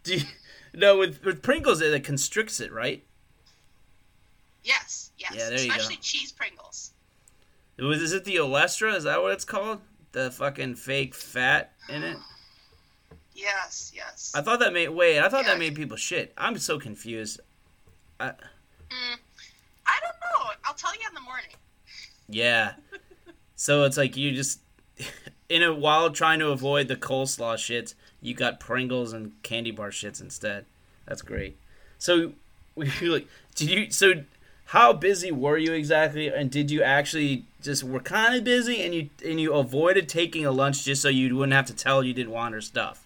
Do 0.03 0.15
you, 0.15 0.21
no, 0.73 0.97
with 0.97 1.23
with 1.23 1.41
Pringles 1.43 1.81
it, 1.81 1.93
it 1.93 2.03
constricts 2.03 2.59
it, 2.59 2.71
right? 2.71 3.03
Yes, 4.63 5.11
yes. 5.17 5.31
Yeah, 5.35 5.49
there 5.49 5.59
you 5.59 5.69
Especially 5.71 5.95
go. 5.95 6.01
cheese 6.01 6.31
Pringles. 6.31 6.91
Was 7.77 8.01
is 8.01 8.13
it 8.13 8.25
the 8.25 8.35
Olestra? 8.37 8.95
Is 8.95 9.03
that 9.05 9.21
what 9.21 9.31
it's 9.31 9.45
called? 9.45 9.81
The 10.11 10.31
fucking 10.31 10.75
fake 10.75 11.13
fat 11.15 11.73
in 11.89 12.03
it. 12.03 12.17
Yes, 13.35 13.93
yes. 13.95 14.33
I 14.35 14.41
thought 14.41 14.59
that 14.59 14.73
made 14.73 14.89
wait. 14.89 15.17
I 15.21 15.29
thought 15.29 15.45
Yeah. 15.45 15.51
that 15.53 15.59
made 15.59 15.73
people 15.73 15.95
shit. 15.95 16.33
I'm 16.37 16.57
so 16.57 16.77
confused. 16.77 17.39
I, 18.19 18.31
Mm, 18.31 19.17
I 19.85 19.97
don't 20.01 20.19
know. 20.19 20.51
I'll 20.65 20.73
tell 20.73 20.93
you 20.93 20.99
in 21.07 21.13
the 21.13 21.21
morning. 21.21 21.51
Yeah. 22.29 22.73
So 23.55 23.83
it's 23.83 23.97
like 23.97 24.15
you 24.15 24.31
just 24.31 24.59
in 25.49 25.63
a 25.63 25.73
while 25.73 26.09
trying 26.11 26.39
to 26.39 26.49
avoid 26.49 26.87
the 26.87 26.95
coleslaw 26.95 27.55
shits, 27.55 27.93
you 28.21 28.33
got 28.33 28.59
Pringles 28.59 29.13
and 29.13 29.33
candy 29.43 29.71
bar 29.71 29.89
shits 29.89 30.21
instead. 30.21 30.65
That's 31.05 31.21
great. 31.21 31.57
So 31.97 32.33
we 32.75 32.89
like 33.01 33.27
did 33.55 33.69
you 33.69 33.91
so 33.91 34.23
how 34.67 34.93
busy 34.93 35.31
were 35.31 35.57
you 35.57 35.73
exactly 35.73 36.27
and 36.27 36.49
did 36.49 36.71
you 36.71 36.81
actually 36.81 37.43
just 37.61 37.83
were 37.83 37.99
kind 37.99 38.35
of 38.35 38.43
busy 38.43 38.81
and 38.83 38.95
you 38.95 39.09
and 39.25 39.41
you 39.41 39.53
avoided 39.53 40.07
taking 40.07 40.45
a 40.45 40.51
lunch 40.51 40.85
just 40.85 41.01
so 41.01 41.09
you 41.09 41.35
wouldn't 41.35 41.53
have 41.53 41.65
to 41.65 41.75
tell 41.75 42.03
you 42.03 42.13
didn't 42.13 42.31
want 42.31 42.53
her 42.53 42.61
stuff 42.61 43.05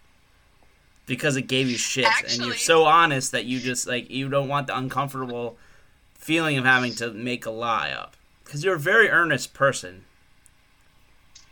because 1.06 1.36
it 1.36 1.44
gave 1.44 1.70
you 1.70 1.78
shit 1.78 2.06
and 2.30 2.46
you're 2.46 2.56
so 2.56 2.84
honest 2.84 3.32
that 3.32 3.46
you 3.46 3.60
just 3.60 3.88
like 3.88 4.10
you 4.12 4.30
don't 4.30 4.48
want 4.48 4.68
the 4.68 4.78
uncomfortable 4.78 5.58
feeling 6.14 6.58
of 6.58 6.66
having 6.66 6.94
to 6.94 7.12
make 7.12 7.46
a 7.46 7.52
lie 7.52 7.90
up 7.90 8.16
because 8.54 8.64
you're 8.64 8.76
a 8.76 8.80
very 8.80 9.10
earnest 9.10 9.52
person 9.56 10.06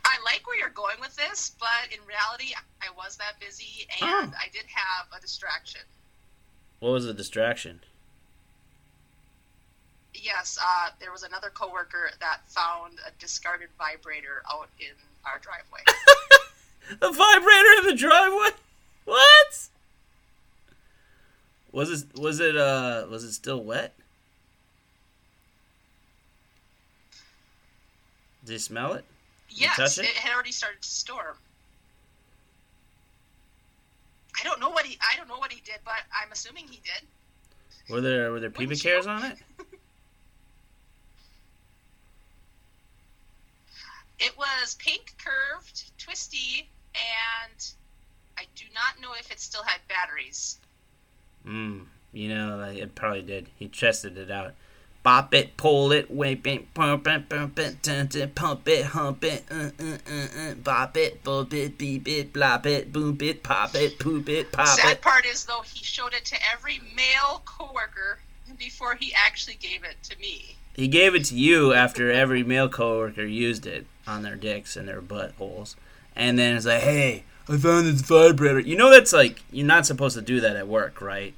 I 0.04 0.14
like 0.24 0.46
where 0.46 0.56
you're 0.56 0.68
going 0.68 0.98
with 1.00 1.16
this, 1.16 1.52
but 1.58 1.90
in 1.90 1.98
reality, 2.06 2.54
I 2.80 2.86
was 2.96 3.16
that 3.16 3.40
busy 3.40 3.88
and 4.00 4.08
Oh. 4.08 4.32
I 4.38 4.48
did 4.52 4.66
have 4.72 5.06
a 5.16 5.20
distraction. 5.20 5.80
what 6.78 6.92
was 6.92 7.04
the 7.04 7.12
distraction 7.12 7.80
Yes, 10.14 10.58
uh, 10.62 10.90
there 11.00 11.10
was 11.10 11.24
another 11.24 11.50
coworker 11.50 12.12
that 12.20 12.42
found 12.46 12.98
a 13.04 13.10
discarded 13.18 13.70
vibrator 13.78 14.44
out 14.52 14.68
in 14.78 14.94
our 15.24 15.40
driveway. 15.40 15.80
a 17.02 17.12
vibrator 17.12 17.72
in 17.80 17.86
the 17.86 17.96
driveway 17.96 18.50
what 19.06 19.68
was 21.72 21.90
it 21.90 22.20
was 22.20 22.38
it 22.38 22.56
uh 22.56 23.06
was 23.10 23.24
it 23.24 23.32
still 23.32 23.64
wet 23.64 23.96
did 28.44 28.52
you 28.52 28.58
smell 28.58 28.94
it 28.94 29.04
yes, 29.54 29.98
it? 29.98 30.04
it? 30.04 30.10
had 30.10 30.34
already 30.34 30.52
started 30.52 30.82
to 30.82 30.88
storm. 30.88 31.36
I 34.40 34.44
don't 34.44 34.60
know 34.60 34.70
what 34.70 34.86
he. 34.86 34.98
I 35.00 35.16
don't 35.16 35.28
know 35.28 35.38
what 35.38 35.52
he 35.52 35.60
did, 35.60 35.78
but 35.84 35.94
I'm 36.12 36.32
assuming 36.32 36.66
he 36.66 36.80
did. 36.82 37.92
Were 37.92 38.00
there 38.00 38.32
were 38.32 38.40
there 38.40 38.50
pubic 38.50 38.82
hairs 38.82 39.06
on 39.06 39.24
it? 39.24 39.38
It 44.24 44.38
was 44.38 44.74
pink, 44.74 45.14
curved, 45.18 45.90
twisty, 45.98 46.68
and 46.94 47.66
I 48.38 48.44
do 48.54 48.64
not 48.72 49.00
know 49.00 49.14
if 49.18 49.32
it 49.32 49.40
still 49.40 49.64
had 49.64 49.80
batteries. 49.88 50.58
Mm, 51.44 51.86
you 52.12 52.28
know, 52.28 52.60
it 52.60 52.94
probably 52.94 53.22
did. 53.22 53.48
He 53.56 53.66
tested 53.66 54.16
it 54.16 54.30
out. 54.30 54.54
Bop 55.02 55.34
it, 55.34 55.56
pull 55.56 55.90
it, 55.90 56.10
whip 56.12 56.46
it, 56.46 56.72
pump 56.74 57.08
it, 57.08 57.28
pump 57.28 57.58
it, 57.58 57.82
tunt 57.82 58.14
it, 58.14 58.36
pump 58.36 58.68
it, 58.68 58.84
hump 58.86 59.24
it, 59.24 59.44
uh, 59.50 59.70
uh, 59.80 59.98
uh, 60.08 60.50
uh, 60.50 60.54
bop 60.54 60.96
it, 60.96 61.24
bop 61.24 61.52
it, 61.52 61.76
beep 61.76 62.06
it, 62.06 62.32
blop 62.32 62.66
it, 62.66 62.92
boop 62.92 63.20
it, 63.20 63.42
pop 63.42 63.74
it, 63.74 63.98
poop 63.98 64.28
it, 64.28 64.52
pop 64.52 64.68
Sad 64.68 64.78
it. 64.78 64.88
Sad 64.88 65.02
part 65.02 65.26
is 65.26 65.44
though 65.44 65.62
he 65.62 65.82
showed 65.82 66.14
it 66.14 66.24
to 66.26 66.36
every 66.52 66.80
male 66.94 67.42
coworker 67.44 68.20
before 68.56 68.94
he 68.94 69.12
actually 69.12 69.56
gave 69.56 69.82
it 69.82 69.96
to 70.04 70.16
me. 70.20 70.56
He 70.74 70.86
gave 70.86 71.16
it 71.16 71.24
to 71.26 71.34
you 71.34 71.72
after 71.72 72.10
every 72.10 72.44
male 72.44 72.68
coworker 72.68 73.24
used 73.24 73.66
it 73.66 73.86
on 74.06 74.22
their 74.22 74.36
dicks 74.36 74.76
and 74.76 74.86
their 74.86 75.02
buttholes. 75.02 75.74
And 76.14 76.38
then 76.38 76.56
it's 76.56 76.66
like, 76.66 76.82
hey, 76.82 77.24
I 77.48 77.56
found 77.56 77.86
this 77.86 78.02
vibrator. 78.02 78.60
You 78.60 78.76
know 78.76 78.90
that's 78.90 79.12
like, 79.12 79.42
you're 79.50 79.66
not 79.66 79.84
supposed 79.84 80.16
to 80.16 80.22
do 80.22 80.40
that 80.40 80.54
at 80.54 80.68
work, 80.68 81.00
right? 81.00 81.34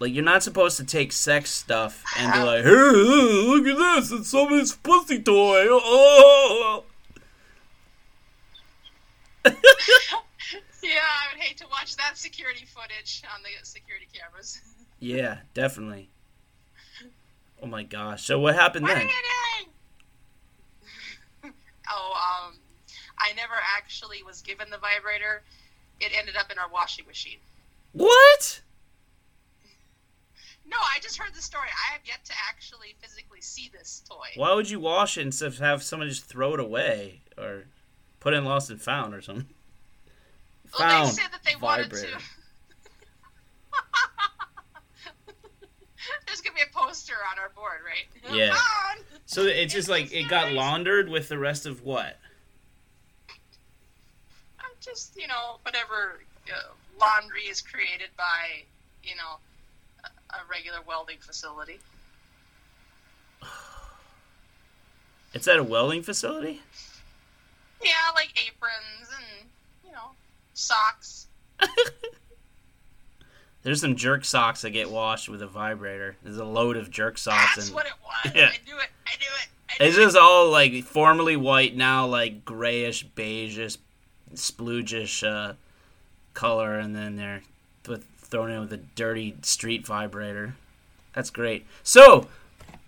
Like, 0.00 0.14
you're 0.14 0.24
not 0.24 0.42
supposed 0.42 0.76
to 0.76 0.84
take 0.84 1.12
sex 1.12 1.50
stuff 1.50 2.04
and 2.16 2.32
be 2.32 2.38
like, 2.38 2.64
hey, 2.64 2.70
look 2.70 3.66
at 3.66 3.76
this, 3.76 4.12
it's 4.12 4.28
somebody's 4.28 4.74
pussy 4.74 5.20
toy. 5.20 5.66
Oh. 5.68 6.84
Yeah, 10.88 11.00
I 11.00 11.34
would 11.34 11.42
hate 11.42 11.58
to 11.58 11.66
watch 11.70 11.96
that 11.96 12.16
security 12.16 12.64
footage 12.64 13.22
on 13.34 13.42
the 13.42 13.50
security 13.62 14.06
cameras. 14.12 14.60
yeah, 15.00 15.38
definitely. 15.52 16.08
Oh 17.62 17.66
my 17.66 17.82
gosh. 17.82 18.24
So 18.24 18.38
what 18.38 18.54
happened 18.54 18.84
What 18.84 18.94
then? 18.94 19.08
oh, 21.90 22.46
um, 22.48 22.54
I 23.18 23.32
never 23.36 23.54
actually 23.76 24.22
was 24.22 24.40
given 24.40 24.70
the 24.70 24.78
vibrator. 24.78 25.42
It 26.00 26.12
ended 26.16 26.36
up 26.36 26.50
in 26.50 26.58
our 26.58 26.70
washing 26.70 27.06
machine. 27.06 27.38
What? 27.92 28.62
No, 30.68 30.76
I 30.76 30.98
just 31.00 31.16
heard 31.16 31.34
the 31.34 31.40
story. 31.40 31.68
I 31.88 31.92
have 31.92 32.02
yet 32.04 32.22
to 32.26 32.32
actually 32.48 32.94
physically 33.00 33.40
see 33.40 33.70
this 33.72 34.02
toy. 34.08 34.26
Why 34.36 34.52
would 34.54 34.68
you 34.68 34.80
wash 34.80 35.16
it 35.16 35.22
instead 35.22 35.46
of 35.46 35.58
have 35.58 35.82
someone 35.82 36.08
just 36.08 36.26
throw 36.26 36.52
it 36.54 36.60
away 36.60 37.22
or 37.38 37.64
put 38.20 38.34
it 38.34 38.36
in 38.36 38.44
lost 38.44 38.68
and 38.70 38.80
found 38.80 39.14
or 39.14 39.22
something? 39.22 39.46
Well, 40.78 40.86
they 40.86 40.94
Found 40.96 41.08
said 41.08 41.28
that 41.32 41.42
they 41.44 41.56
wanted 41.56 41.90
to. 41.90 41.96
There's 46.26 46.42
gonna 46.42 46.54
be 46.54 46.60
a 46.60 46.66
poster 46.74 47.14
on 47.32 47.38
our 47.38 47.48
board, 47.54 47.80
right? 47.86 48.04
Yeah. 48.36 48.50
Found! 48.50 49.04
So 49.24 49.44
it's 49.44 49.72
just 49.72 49.88
like 49.88 50.12
it 50.12 50.28
got 50.28 50.52
laundered 50.52 51.08
with 51.08 51.28
the 51.30 51.38
rest 51.38 51.64
of 51.64 51.82
what? 51.84 52.18
I'm 54.60 54.66
just, 54.80 55.16
you 55.16 55.26
know, 55.26 55.58
whatever 55.62 56.20
uh, 56.54 56.72
laundry 57.00 57.44
is 57.44 57.62
created 57.62 58.10
by, 58.18 58.64
you 59.02 59.16
know, 59.16 59.38
a, 60.30 60.38
regular 60.50 60.78
welding 60.86 61.18
facility. 61.20 61.78
It's 65.34 65.46
at 65.46 65.58
a 65.58 65.62
welding 65.62 66.02
facility? 66.02 66.62
Yeah, 67.82 67.90
like 68.14 68.30
aprons 68.46 69.08
and, 69.14 69.48
you 69.84 69.92
know, 69.92 70.10
socks. 70.54 71.26
There's 73.62 73.80
some 73.80 73.96
jerk 73.96 74.24
socks 74.24 74.62
that 74.62 74.70
get 74.70 74.90
washed 74.90 75.28
with 75.28 75.42
a 75.42 75.46
vibrator. 75.46 76.16
There's 76.22 76.38
a 76.38 76.44
load 76.44 76.76
of 76.76 76.90
jerk 76.90 77.18
socks 77.18 77.56
That's 77.56 77.68
and 77.68 77.74
what 77.74 77.86
it 77.86 77.92
was. 78.02 78.32
Yeah. 78.34 78.46
I 78.46 78.58
knew 78.66 78.78
it. 78.78 78.88
I 79.06 79.16
knew 79.18 79.26
it. 79.26 79.48
I 79.68 79.82
knew 79.82 79.88
it's 79.88 79.96
it. 79.96 80.00
just 80.00 80.16
all 80.16 80.50
like 80.50 80.82
formerly 80.84 81.36
white, 81.36 81.76
now 81.76 82.06
like 82.06 82.44
grayish, 82.44 83.06
beigeish, 83.06 83.78
sploogish 84.34 85.26
uh, 85.26 85.54
color, 86.34 86.78
and 86.78 86.96
then 86.96 87.16
they're 87.16 87.42
with, 87.86 88.04
thrown 88.30 88.50
in 88.50 88.60
with 88.60 88.72
a 88.72 88.76
dirty 88.78 89.36
street 89.42 89.86
vibrator. 89.86 90.54
That's 91.14 91.30
great. 91.30 91.66
So 91.82 92.28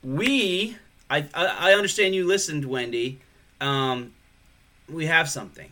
we, 0.03 0.77
I, 1.09 1.27
I, 1.35 1.71
I 1.71 1.73
understand 1.75 2.15
you 2.15 2.27
listened, 2.27 2.65
Wendy. 2.65 3.21
Um, 3.61 4.13
we 4.89 5.07
have 5.07 5.29
something. 5.29 5.71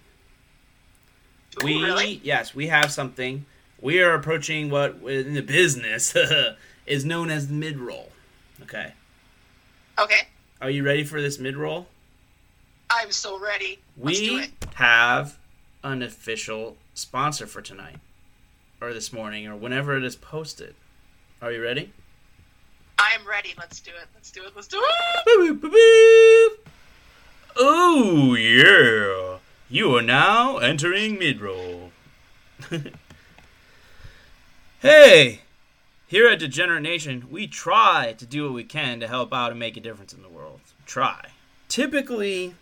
Ooh, 1.62 1.64
We 1.66 1.82
really? 1.84 2.20
yes, 2.22 2.54
we 2.54 2.68
have 2.68 2.90
something. 2.92 3.44
we 3.80 4.00
are 4.00 4.14
approaching 4.14 4.70
what 4.70 4.96
in 5.06 5.34
the 5.34 5.42
business 5.42 6.14
is 6.86 7.04
known 7.04 7.30
as 7.30 7.48
the 7.48 7.54
mid 7.54 7.78
roll. 7.78 8.10
Okay. 8.62 8.92
Okay. 9.98 10.28
Are 10.60 10.70
you 10.70 10.84
ready 10.84 11.04
for 11.04 11.20
this 11.20 11.38
mid 11.38 11.56
roll? 11.56 11.86
I'm 12.90 13.12
so 13.12 13.38
ready. 13.38 13.78
Let's 13.98 14.18
do 14.18 14.36
We 14.36 14.50
have 14.74 15.36
an 15.84 16.02
official 16.02 16.76
sponsor 16.94 17.46
for 17.46 17.60
tonight, 17.62 17.98
or 18.80 18.92
this 18.92 19.12
morning, 19.12 19.46
or 19.46 19.56
whenever 19.56 19.96
it 19.96 20.04
is 20.04 20.16
posted. 20.16 20.74
Are 21.42 21.52
you 21.52 21.62
ready? 21.62 21.92
I'm 22.98 23.26
ready. 23.26 23.54
Let's 23.58 23.80
do 23.80 23.90
it. 23.90 24.08
Let's 24.14 24.30
do 24.30 24.42
it. 24.44 24.52
Let's 24.54 24.68
do 24.68 24.82
it. 24.82 26.60
Oh 27.56 28.34
yeah! 28.34 29.38
You 29.68 29.96
are 29.96 30.02
now 30.02 30.58
entering 30.58 31.18
mid 31.18 31.40
roll. 31.40 31.90
hey, 34.80 35.40
here 36.06 36.28
at 36.28 36.38
Degenerate 36.38 36.82
Nation, 36.82 37.26
we 37.30 37.46
try 37.46 38.14
to 38.18 38.26
do 38.26 38.44
what 38.44 38.54
we 38.54 38.64
can 38.64 39.00
to 39.00 39.08
help 39.08 39.32
out 39.32 39.50
and 39.50 39.60
make 39.60 39.76
a 39.76 39.80
difference 39.80 40.12
in 40.12 40.22
the 40.22 40.28
world. 40.28 40.60
Try. 40.86 41.26
Typically, 41.68 42.54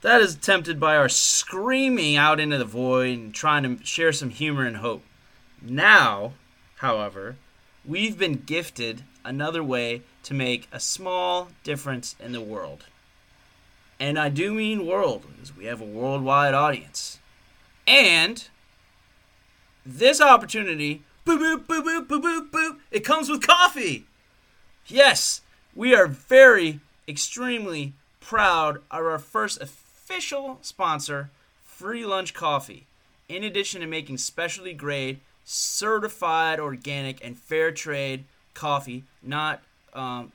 that 0.00 0.20
is 0.20 0.34
attempted 0.34 0.80
by 0.80 0.96
our 0.96 1.08
screaming 1.08 2.16
out 2.16 2.40
into 2.40 2.58
the 2.58 2.64
void 2.64 3.18
and 3.18 3.34
trying 3.34 3.62
to 3.62 3.84
share 3.84 4.12
some 4.12 4.30
humor 4.30 4.64
and 4.64 4.78
hope. 4.78 5.02
Now, 5.64 6.32
however, 6.76 7.36
we've 7.84 8.18
been 8.18 8.42
gifted 8.44 9.04
another 9.24 9.62
way 9.62 10.02
to 10.24 10.34
make 10.34 10.68
a 10.72 10.80
small 10.80 11.48
difference 11.62 12.16
in 12.18 12.32
the 12.32 12.40
world. 12.40 12.84
And 14.00 14.18
I 14.18 14.28
do 14.28 14.52
mean 14.52 14.86
world, 14.86 15.24
because 15.30 15.56
we 15.56 15.66
have 15.66 15.80
a 15.80 15.84
worldwide 15.84 16.54
audience. 16.54 17.20
And 17.86 18.48
this 19.86 20.20
opportunity, 20.20 21.02
boop, 21.24 21.38
boop, 21.38 21.66
boop, 21.66 21.84
boop, 21.84 22.06
boop, 22.08 22.22
boop, 22.22 22.50
boop, 22.50 22.78
it 22.90 23.04
comes 23.04 23.28
with 23.28 23.46
coffee. 23.46 24.06
Yes, 24.88 25.42
we 25.74 25.94
are 25.94 26.08
very, 26.08 26.80
extremely 27.06 27.92
proud 28.20 28.78
of 28.90 29.04
our 29.04 29.18
first 29.18 29.60
official 29.60 30.58
sponsor, 30.62 31.30
Free 31.64 32.04
Lunch 32.04 32.34
Coffee. 32.34 32.86
In 33.28 33.44
addition 33.44 33.80
to 33.80 33.86
making 33.86 34.18
specialty 34.18 34.72
grade, 34.72 35.20
certified 35.44 36.60
organic, 36.60 37.24
and 37.24 37.36
fair 37.36 37.70
trade 37.72 38.24
coffee, 38.54 39.04
not 39.22 39.62
um, 39.94 40.32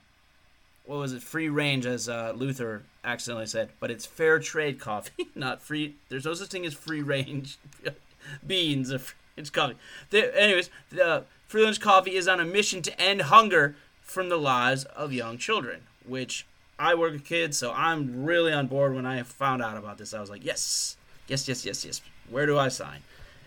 what 0.86 1.00
was 1.00 1.14
it, 1.14 1.22
free 1.22 1.50
range, 1.50 1.86
as 1.86 2.08
uh, 2.08 2.34
Luther 2.36 2.84
accidentally 3.04 3.48
said, 3.48 3.70
but 3.80 3.92
it's 3.92 4.06
fair 4.06 4.40
trade 4.40 4.80
coffee, 4.80 5.28
not 5.36 5.62
free. 5.62 5.96
There's 6.10 6.26
no 6.26 6.34
such 6.34 6.50
thing 6.50 6.66
as 6.66 6.74
free 6.74 7.02
range 7.02 7.58
beans 8.48 8.92
it's 9.38 9.52
coffee. 9.52 9.76
The, 10.10 10.36
anyways, 10.40 10.70
the 10.90 11.24
free 11.48 11.64
lunch 11.64 11.80
coffee 11.80 12.16
is 12.16 12.28
on 12.28 12.40
a 12.40 12.46
mission 12.46 12.82
to 12.82 13.02
end 13.02 13.24
hunger 13.24 13.76
from 14.02 14.30
the 14.30 14.38
lives 14.38 14.84
of 14.86 15.14
young 15.14 15.38
children, 15.38 15.82
which 16.06 16.46
I 16.80 16.96
work 16.96 17.14
with 17.14 17.24
kids, 17.24 17.58
so 17.58 17.72
I'm 17.72 18.26
really 18.26 18.52
on 18.52 18.68
board. 18.68 18.96
When 18.96 19.06
I 19.06 19.22
found 19.24 19.62
out 19.62 19.78
about 19.78 20.00
this, 20.00 20.14
I 20.14 20.20
was 20.20 20.30
like, 20.30 20.44
yes, 20.44 20.98
yes, 21.28 21.48
yes, 21.48 21.66
yes, 21.66 21.86
yes. 21.86 22.02
Where 22.30 22.46
do 22.46 22.58
I 22.58 22.70
sign? 22.70 23.02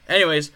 Anyways, 0.09 0.53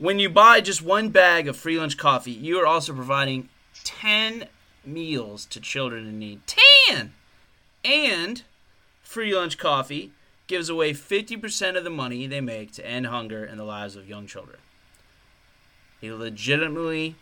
when 0.00 0.18
you 0.18 0.30
buy 0.30 0.62
just 0.62 0.80
one 0.80 1.10
bag 1.10 1.46
of 1.46 1.56
free 1.56 1.78
lunch 1.78 1.98
coffee, 1.98 2.32
you 2.32 2.58
are 2.58 2.66
also 2.66 2.94
providing 2.94 3.50
10 3.84 4.46
meals 4.84 5.44
to 5.44 5.60
children 5.60 6.06
in 6.06 6.18
need. 6.18 6.40
10! 6.88 7.12
And 7.84 8.42
free 9.02 9.36
lunch 9.36 9.58
coffee 9.58 10.10
gives 10.46 10.70
away 10.70 10.94
50% 10.94 11.76
of 11.76 11.84
the 11.84 11.90
money 11.90 12.26
they 12.26 12.40
make 12.40 12.72
to 12.72 12.86
end 12.86 13.08
hunger 13.08 13.44
in 13.44 13.58
the 13.58 13.64
lives 13.64 13.94
of 13.94 14.08
young 14.08 14.26
children. 14.26 14.56
They 16.00 16.10
legitimately 16.10 17.16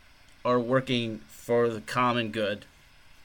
are 0.45 0.61
working 0.61 1.21
for 1.27 1.69
the 1.69 1.81
common 1.81 2.31
good 2.31 2.65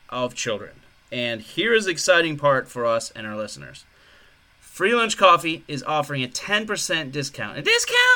of 0.10 0.34
children. 0.34 0.82
And 1.12 1.42
here 1.42 1.76
is 1.76 1.86
the 1.86 1.92
exciting 1.92 2.38
part 2.38 2.68
for 2.68 2.88
us 2.88 3.12
and 3.12 3.28
our 3.28 3.38
listeners. 3.38 3.86
Free 4.60 4.96
Lunch 4.96 5.16
Coffee 5.16 5.64
is 5.68 5.84
offering 5.84 6.24
a 6.24 6.28
10% 6.28 7.12
discount. 7.12 7.60
A 7.60 7.62
discount 7.62 8.13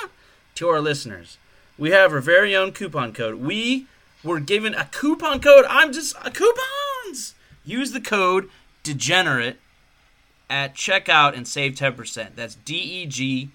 to 0.57 0.69
our 0.69 0.81
listeners. 0.81 1.37
We 1.77 1.91
have 1.91 2.11
our 2.11 2.19
very 2.19 2.55
own 2.55 2.71
coupon 2.71 3.13
code. 3.13 3.35
We 3.35 3.85
were 4.23 4.39
given 4.39 4.73
a 4.73 4.85
coupon 4.85 5.39
code. 5.39 5.65
I'm 5.69 5.93
just 5.93 6.15
a 6.23 6.31
coupons. 6.31 7.35
Use 7.63 7.91
the 7.91 8.01
code 8.01 8.49
degenerate 8.83 9.59
at 10.49 10.75
checkout 10.75 11.35
and 11.35 11.47
save 11.47 11.73
10%. 11.73 12.35
That's 12.35 12.55
D 12.55 12.75
E 12.75 13.05
G 13.05 13.49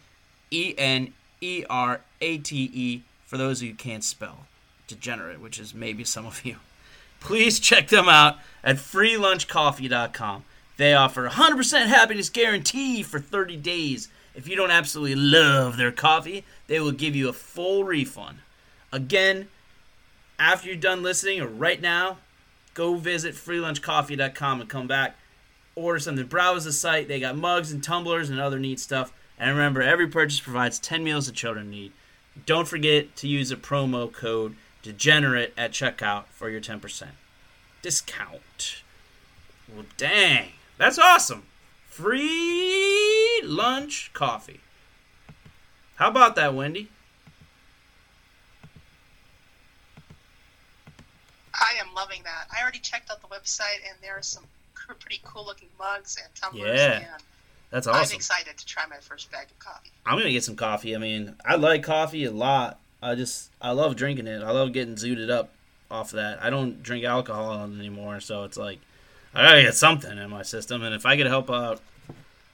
E 0.50 0.74
N 0.78 1.12
E 1.40 1.64
R 1.68 2.02
A 2.20 2.38
T 2.38 2.70
E 2.72 3.02
for 3.26 3.36
those 3.36 3.60
who 3.60 3.74
can't 3.74 4.04
spell 4.04 4.46
degenerate, 4.86 5.40
which 5.40 5.58
is 5.58 5.74
maybe 5.74 6.04
some 6.04 6.26
of 6.26 6.44
you. 6.44 6.56
Please 7.20 7.58
check 7.58 7.88
them 7.88 8.08
out 8.08 8.36
at 8.62 8.76
freelunchcoffee.com. 8.76 10.44
They 10.76 10.94
offer 10.94 11.28
100% 11.28 11.86
happiness 11.86 12.28
guarantee 12.28 13.02
for 13.02 13.18
30 13.18 13.56
days. 13.56 14.08
If 14.34 14.48
you 14.48 14.56
don't 14.56 14.70
absolutely 14.70 15.16
love 15.16 15.76
their 15.76 15.92
coffee, 15.92 16.44
they 16.72 16.80
will 16.80 16.90
give 16.90 17.14
you 17.14 17.28
a 17.28 17.34
full 17.34 17.84
refund. 17.84 18.38
Again, 18.90 19.48
after 20.38 20.68
you're 20.68 20.76
done 20.78 21.02
listening 21.02 21.38
or 21.38 21.46
right 21.46 21.82
now, 21.82 22.16
go 22.72 22.94
visit 22.94 23.34
freelunchcoffee.com 23.34 24.62
and 24.62 24.70
come 24.70 24.86
back. 24.86 25.16
Order 25.74 25.98
something. 25.98 26.24
Browse 26.24 26.64
the 26.64 26.72
site. 26.72 27.08
They 27.08 27.20
got 27.20 27.36
mugs 27.36 27.72
and 27.72 27.84
tumblers 27.84 28.30
and 28.30 28.40
other 28.40 28.58
neat 28.58 28.80
stuff. 28.80 29.12
And 29.38 29.50
remember, 29.50 29.82
every 29.82 30.06
purchase 30.06 30.40
provides 30.40 30.78
10 30.78 31.04
meals 31.04 31.26
that 31.26 31.34
children 31.34 31.68
need. 31.68 31.92
Don't 32.46 32.66
forget 32.66 33.16
to 33.16 33.28
use 33.28 33.50
a 33.50 33.56
promo 33.56 34.10
code 34.10 34.56
degenerate 34.80 35.52
at 35.58 35.72
checkout 35.72 36.24
for 36.30 36.48
your 36.48 36.62
10% 36.62 37.08
discount. 37.82 38.82
Well, 39.68 39.84
dang. 39.98 40.52
That's 40.78 40.98
awesome. 40.98 41.42
Free 41.86 43.42
lunch 43.44 44.10
coffee. 44.14 44.60
How 45.96 46.08
about 46.08 46.34
that, 46.36 46.54
Wendy? 46.54 46.88
I 51.54 51.74
am 51.80 51.94
loving 51.94 52.22
that. 52.24 52.46
I 52.56 52.62
already 52.62 52.78
checked 52.78 53.10
out 53.10 53.20
the 53.20 53.28
website, 53.28 53.80
and 53.88 53.96
there 54.02 54.16
are 54.16 54.22
some 54.22 54.44
pretty 54.74 55.20
cool 55.24 55.44
looking 55.46 55.68
mugs 55.78 56.18
and 56.22 56.34
tumblers. 56.34 56.78
Yeah. 56.78 56.96
And 56.96 57.06
That's 57.70 57.86
awesome. 57.86 58.12
I'm 58.12 58.16
excited 58.16 58.56
to 58.56 58.66
try 58.66 58.84
my 58.88 58.96
first 58.96 59.30
bag 59.30 59.46
of 59.50 59.58
coffee. 59.58 59.90
I'm 60.04 60.18
gonna 60.18 60.32
get 60.32 60.44
some 60.44 60.56
coffee. 60.56 60.94
I 60.94 60.98
mean, 60.98 61.36
I 61.44 61.56
like 61.56 61.82
coffee 61.82 62.24
a 62.24 62.30
lot. 62.30 62.78
I 63.02 63.14
just 63.14 63.50
I 63.60 63.72
love 63.72 63.96
drinking 63.96 64.26
it. 64.26 64.42
I 64.42 64.50
love 64.50 64.72
getting 64.72 64.96
zooted 64.96 65.30
up 65.30 65.50
off 65.90 66.10
of 66.10 66.16
that. 66.16 66.42
I 66.42 66.50
don't 66.50 66.82
drink 66.82 67.04
alcohol 67.04 67.62
anymore, 67.64 68.20
so 68.20 68.44
it's 68.44 68.56
like 68.56 68.78
I 69.34 69.42
gotta 69.42 69.62
get 69.62 69.74
something 69.74 70.18
in 70.18 70.30
my 70.30 70.42
system. 70.42 70.82
And 70.82 70.94
if 70.94 71.06
I 71.06 71.16
could 71.16 71.26
help 71.26 71.50
out 71.50 71.80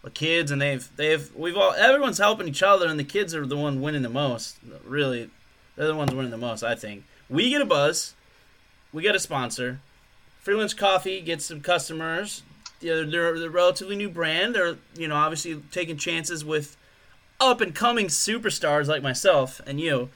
the 0.08 0.14
kids, 0.14 0.50
and 0.50 0.60
they've 0.60 0.88
they've 0.96 1.34
we've 1.34 1.56
all 1.56 1.72
everyone's 1.74 2.18
helping 2.18 2.48
each 2.48 2.62
other, 2.62 2.86
and 2.86 2.98
the 2.98 3.04
kids 3.04 3.34
are 3.34 3.46
the 3.46 3.56
one 3.56 3.80
winning 3.80 4.02
the 4.02 4.08
most. 4.08 4.56
Really, 4.84 5.30
they're 5.76 5.86
the 5.86 5.94
ones 5.94 6.14
winning 6.14 6.30
the 6.30 6.38
most. 6.38 6.62
I 6.62 6.74
think 6.74 7.04
we 7.28 7.50
get 7.50 7.60
a 7.60 7.66
buzz, 7.66 8.14
we 8.92 9.02
get 9.02 9.14
a 9.14 9.20
sponsor. 9.20 9.80
Free 10.40 10.54
Lunch 10.54 10.76
Coffee 10.76 11.20
gets 11.20 11.44
some 11.44 11.60
customers. 11.60 12.42
They're, 12.80 13.04
they're, 13.04 13.38
they're 13.38 13.48
a 13.48 13.50
relatively 13.50 13.96
new 13.96 14.08
brand. 14.08 14.54
They're 14.54 14.76
you 14.96 15.08
know 15.08 15.16
obviously 15.16 15.60
taking 15.70 15.98
chances 15.98 16.44
with 16.44 16.76
up 17.40 17.60
and 17.60 17.74
coming 17.74 18.06
superstars 18.06 18.86
like 18.86 19.02
myself 19.02 19.60
and 19.66 19.80
you. 19.80 20.08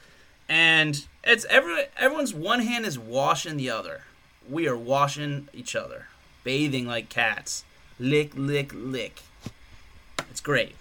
And 0.49 1.05
it's 1.23 1.45
every 1.51 1.85
everyone's 1.99 2.35
one 2.35 2.61
hand 2.61 2.87
is 2.87 2.99
washing 2.99 3.57
the 3.57 3.71
other. 3.71 4.03
We 4.49 4.67
are 4.67 4.77
washing 4.77 5.49
each 5.53 5.77
other, 5.77 6.07
bathing 6.45 6.87
like 6.87 7.09
cats. 7.09 7.65
Lick, 7.99 8.33
lick, 8.35 8.73
lick. 8.75 9.23
It's 10.33 10.41
great. 10.41 10.75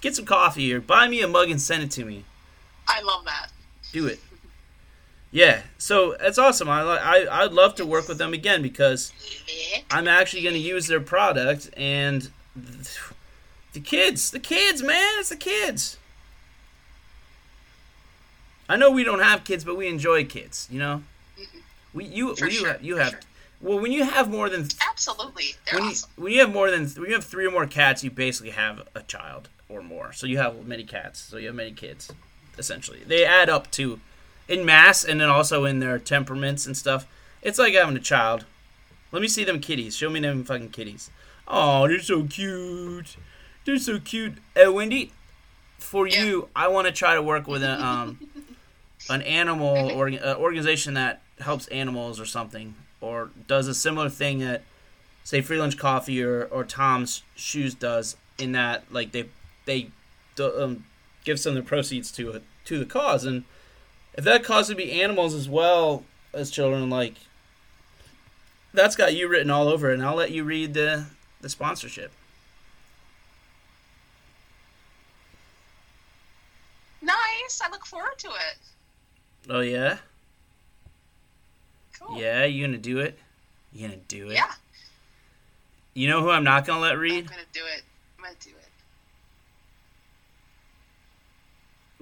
Get 0.00 0.14
some 0.14 0.24
coffee 0.24 0.72
or 0.72 0.80
buy 0.80 1.08
me 1.08 1.20
a 1.20 1.26
mug 1.26 1.50
and 1.50 1.60
send 1.60 1.82
it 1.82 1.90
to 1.90 2.04
me. 2.04 2.24
I 2.86 3.02
love 3.02 3.24
that. 3.24 3.48
Do 3.90 4.06
it. 4.06 4.20
Yeah, 5.32 5.62
so 5.78 6.14
that's 6.20 6.38
awesome. 6.38 6.68
I 6.68 6.82
I 6.82 7.42
I'd 7.42 7.52
love 7.52 7.74
to 7.74 7.84
work 7.84 8.06
with 8.06 8.18
them 8.18 8.32
again 8.32 8.62
because 8.62 9.12
I'm 9.90 10.06
actually 10.06 10.42
going 10.44 10.54
to 10.54 10.60
use 10.60 10.86
their 10.86 11.00
product 11.00 11.70
and 11.76 12.30
the 13.72 13.80
kids, 13.80 14.30
the 14.30 14.38
kids, 14.38 14.80
man, 14.80 15.18
it's 15.18 15.30
the 15.30 15.36
kids. 15.36 15.98
I 18.68 18.76
know 18.76 18.92
we 18.92 19.02
don't 19.02 19.18
have 19.18 19.42
kids, 19.42 19.64
but 19.64 19.76
we 19.76 19.88
enjoy 19.88 20.24
kids. 20.24 20.68
You 20.70 20.78
know, 20.78 21.02
we 21.92 22.04
you 22.04 22.36
For 22.36 22.44
you 22.44 22.52
sure, 22.52 22.68
have, 22.68 22.82
you 22.84 22.96
have 22.98 23.10
sure. 23.10 23.20
Well 23.60 23.78
when 23.78 23.92
you 23.92 24.04
have 24.04 24.28
more 24.30 24.48
than 24.48 24.68
Absolutely. 24.90 25.54
They're 25.66 25.74
when 25.80 25.84
you, 25.84 25.90
awesome. 25.90 26.10
when 26.16 26.32
you 26.32 26.40
have 26.40 26.52
more 26.52 26.70
than 26.70 26.86
when 26.88 27.06
you 27.08 27.14
have 27.14 27.24
three 27.24 27.46
or 27.46 27.50
more 27.50 27.66
cats, 27.66 28.02
you 28.04 28.10
basically 28.10 28.50
have 28.50 28.86
a 28.94 29.02
child 29.02 29.48
or 29.68 29.82
more. 29.82 30.12
So 30.12 30.26
you 30.26 30.38
have 30.38 30.66
many 30.66 30.84
cats, 30.84 31.18
so 31.20 31.36
you 31.38 31.46
have 31.48 31.56
many 31.56 31.72
kids. 31.72 32.12
Essentially, 32.58 33.00
they 33.06 33.24
add 33.24 33.48
up 33.50 33.70
to 33.72 34.00
in 34.48 34.64
mass, 34.64 35.04
and 35.04 35.20
then 35.20 35.28
also 35.28 35.64
in 35.64 35.80
their 35.80 35.98
temperaments 35.98 36.66
and 36.66 36.76
stuff. 36.76 37.06
It's 37.42 37.58
like 37.58 37.74
having 37.74 37.96
a 37.96 38.00
child. 38.00 38.44
Let 39.12 39.20
me 39.22 39.28
see 39.28 39.44
them 39.44 39.60
kitties. 39.60 39.96
Show 39.96 40.08
me 40.10 40.20
them 40.20 40.44
fucking 40.44 40.70
kitties. 40.70 41.10
Oh, 41.48 41.86
they're 41.86 42.00
so 42.00 42.24
cute. 42.24 43.16
They're 43.64 43.78
so 43.78 43.98
cute. 44.00 44.34
Uh, 44.56 44.72
Wendy, 44.72 45.12
for 45.78 46.06
Yeah. 46.06 46.24
you, 46.24 46.48
I 46.56 46.68
want 46.68 46.86
to 46.86 46.92
try 46.92 47.14
to 47.14 47.22
work 47.22 47.46
with 47.46 47.62
a 47.62 47.82
um 47.84 48.18
an 49.10 49.22
animal 49.22 49.90
or 49.92 50.08
uh, 50.08 50.34
organization 50.36 50.94
that 50.94 51.22
helps 51.40 51.66
animals 51.68 52.18
or 52.18 52.24
something, 52.26 52.74
or 53.06 53.30
does 53.46 53.68
a 53.68 53.74
similar 53.74 54.08
thing 54.08 54.40
that, 54.40 54.62
say, 55.24 55.40
Free 55.40 55.58
Lunch 55.58 55.78
Coffee 55.78 56.22
or, 56.22 56.44
or 56.44 56.64
Tom's 56.64 57.22
Shoes 57.34 57.74
does, 57.74 58.16
in 58.38 58.52
that 58.52 58.84
like 58.92 59.12
they 59.12 59.28
they 59.64 59.90
um, 60.40 60.84
give 61.24 61.40
some 61.40 61.56
of 61.56 61.56
the 61.56 61.68
proceeds 61.68 62.10
to 62.12 62.30
it 62.32 62.42
to 62.66 62.78
the 62.78 62.84
cause, 62.84 63.24
and 63.24 63.44
if 64.14 64.24
that 64.24 64.44
cause 64.44 64.68
would 64.68 64.76
be 64.76 65.00
animals 65.00 65.34
as 65.34 65.48
well 65.48 66.04
as 66.32 66.50
children, 66.50 66.90
like 66.90 67.14
that's 68.74 68.96
got 68.96 69.14
you 69.14 69.28
written 69.28 69.50
all 69.50 69.68
over 69.68 69.90
it, 69.90 69.94
and 69.94 70.02
I'll 70.02 70.16
let 70.16 70.30
you 70.30 70.44
read 70.44 70.74
the 70.74 71.06
the 71.40 71.48
sponsorship. 71.48 72.12
Nice. 77.00 77.60
I 77.62 77.70
look 77.70 77.86
forward 77.86 78.18
to 78.18 78.28
it. 78.28 78.58
Oh 79.48 79.60
yeah. 79.60 79.98
Cool. 82.00 82.18
Yeah, 82.20 82.44
you 82.44 82.64
gonna 82.66 82.78
do 82.78 82.98
it? 82.98 83.18
You 83.72 83.88
gonna 83.88 84.00
do 84.08 84.28
it? 84.30 84.34
Yeah. 84.34 84.52
You 85.94 86.08
know 86.08 86.20
who 86.20 86.30
I'm 86.30 86.44
not 86.44 86.66
gonna 86.66 86.80
let 86.80 86.98
read? 86.98 87.24
I'm 87.24 87.30
gonna 87.30 87.42
do 87.52 87.64
it. 87.64 87.82
I'm 88.18 88.24
gonna 88.24 88.36
do 88.44 88.50
it. 88.50 88.56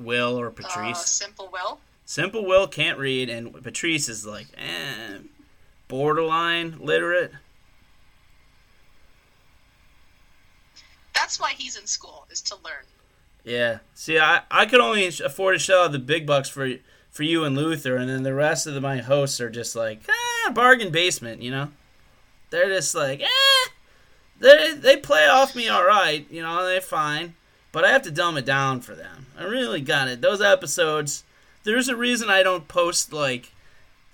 Will 0.03 0.39
or 0.39 0.49
Uh, 0.49 0.51
Patrice? 0.51 1.07
simple 1.07 1.49
will. 1.53 1.81
Simple 2.07 2.45
Will 2.45 2.67
can't 2.67 2.99
read, 2.99 3.31
and 3.31 3.63
Patrice 3.63 4.09
is 4.09 4.27
like, 4.27 4.47
eh, 4.59 5.19
borderline 5.89 6.79
literate. 6.79 7.33
That's 11.15 11.41
why 11.41 11.53
he's 11.57 11.77
in 11.77 11.87
school 11.87 12.27
is 12.31 12.41
to 12.43 12.57
learn. 12.57 12.85
Yeah. 13.45 13.79
See, 13.95 14.19
I, 14.19 14.43
I 14.51 14.67
could 14.67 14.81
only 14.81 15.07
afford 15.07 15.55
to 15.55 15.59
shell 15.59 15.85
out 15.85 15.93
the 15.93 15.99
big 15.99 16.27
bucks 16.27 16.49
for 16.49 16.75
for 17.15 17.23
you 17.23 17.45
and 17.45 17.57
Luther, 17.57 17.97
and 17.97 18.11
then 18.11 18.25
the 18.25 18.35
rest 18.35 18.67
of 18.67 18.75
the, 18.75 18.81
my 18.81 18.99
hosts 18.99 19.41
are 19.41 19.49
just 19.49 19.77
like, 19.77 20.01
ah, 20.09 20.51
bargain 20.53 20.91
basement, 20.91 21.41
you 21.41 21.51
know? 21.51 21.69
They're 22.51 22.69
just 22.69 22.93
like, 22.93 23.23
eh, 23.23 23.71
they, 24.41 24.75
they 24.75 24.97
play 24.97 25.27
off 25.29 25.55
me 25.55 25.69
all 25.69 25.87
right, 25.87 26.27
you 26.29 26.43
know, 26.43 26.67
they're 26.67 26.81
fine, 26.81 27.35
but 27.71 27.85
I 27.85 27.93
have 27.93 28.03
to 28.03 28.11
dumb 28.11 28.37
it 28.37 28.45
down 28.45 28.81
for 28.81 28.97
them. 28.97 29.27
I 29.39 29.45
really 29.45 29.81
got 29.81 30.09
it. 30.09 30.23
Those 30.23 30.43
episodes, 30.43 31.23
there's 31.63 31.89
a 31.89 31.95
reason 31.95 32.29
I 32.29 32.43
don't 32.43 32.67
post, 32.67 33.13
like, 33.13 33.53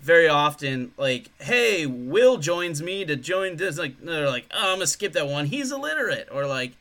very 0.00 0.28
often, 0.28 0.92
like, 0.98 1.30
hey, 1.40 1.86
Will 1.86 2.36
joins 2.36 2.82
me 2.82 3.06
to 3.06 3.16
join 3.16 3.56
this. 3.56 3.78
Like, 3.78 3.98
they're 3.98 4.28
like, 4.28 4.44
oh, 4.52 4.72
I'm 4.72 4.76
gonna 4.76 4.86
skip 4.86 5.14
that 5.14 5.26
one. 5.26 5.46
He's 5.46 5.72
illiterate. 5.72 6.28
Or, 6.30 6.46
like, 6.46 6.72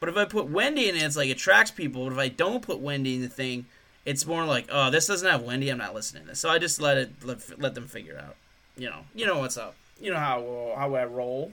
but 0.00 0.08
if 0.08 0.16
I 0.16 0.24
put 0.24 0.48
Wendy 0.48 0.88
in 0.88 0.96
it, 0.96 1.02
it's 1.02 1.16
like 1.16 1.30
attracts 1.30 1.70
people. 1.70 2.04
But 2.04 2.12
if 2.12 2.18
I 2.18 2.28
don't 2.28 2.62
put 2.62 2.80
Wendy 2.80 3.16
in 3.16 3.22
the 3.22 3.28
thing, 3.28 3.66
it's 4.08 4.24
more 4.26 4.46
like, 4.46 4.68
oh, 4.70 4.90
this 4.90 5.06
doesn't 5.06 5.28
have 5.28 5.42
Wendy. 5.42 5.68
I'm 5.68 5.76
not 5.76 5.94
listening 5.94 6.22
to 6.22 6.30
this. 6.30 6.40
So 6.40 6.48
I 6.48 6.58
just 6.58 6.80
let 6.80 6.96
it 6.96 7.10
let, 7.22 7.60
let 7.60 7.74
them 7.74 7.86
figure 7.86 8.18
out. 8.18 8.36
You 8.76 8.88
know, 8.88 9.00
you 9.14 9.26
know 9.26 9.38
what's 9.38 9.58
up. 9.58 9.74
You 10.00 10.10
know 10.12 10.18
how 10.18 10.74
how 10.76 10.94
I 10.94 11.04
roll. 11.04 11.52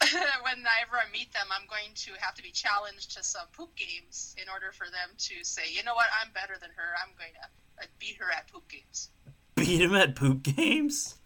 Whenever 0.02 0.96
I 0.96 1.10
meet 1.12 1.32
them, 1.32 1.46
I'm 1.50 1.66
going 1.68 1.92
to 1.94 2.12
have 2.20 2.34
to 2.36 2.42
be 2.42 2.50
challenged 2.50 3.16
to 3.16 3.24
some 3.24 3.46
poop 3.52 3.70
games 3.74 4.36
in 4.40 4.48
order 4.48 4.70
for 4.72 4.84
them 4.84 5.10
to 5.18 5.34
say, 5.42 5.62
you 5.72 5.82
know 5.82 5.94
what, 5.94 6.06
I'm 6.22 6.30
better 6.32 6.54
than 6.60 6.70
her. 6.76 6.94
I'm 7.02 7.12
going 7.18 7.32
to 7.32 7.82
uh, 7.82 7.86
beat 7.98 8.16
her 8.20 8.30
at 8.30 8.46
poop 8.52 8.68
games. 8.68 9.08
Beat 9.56 9.80
him 9.80 9.94
at 9.96 10.14
poop 10.14 10.42
games. 10.42 11.16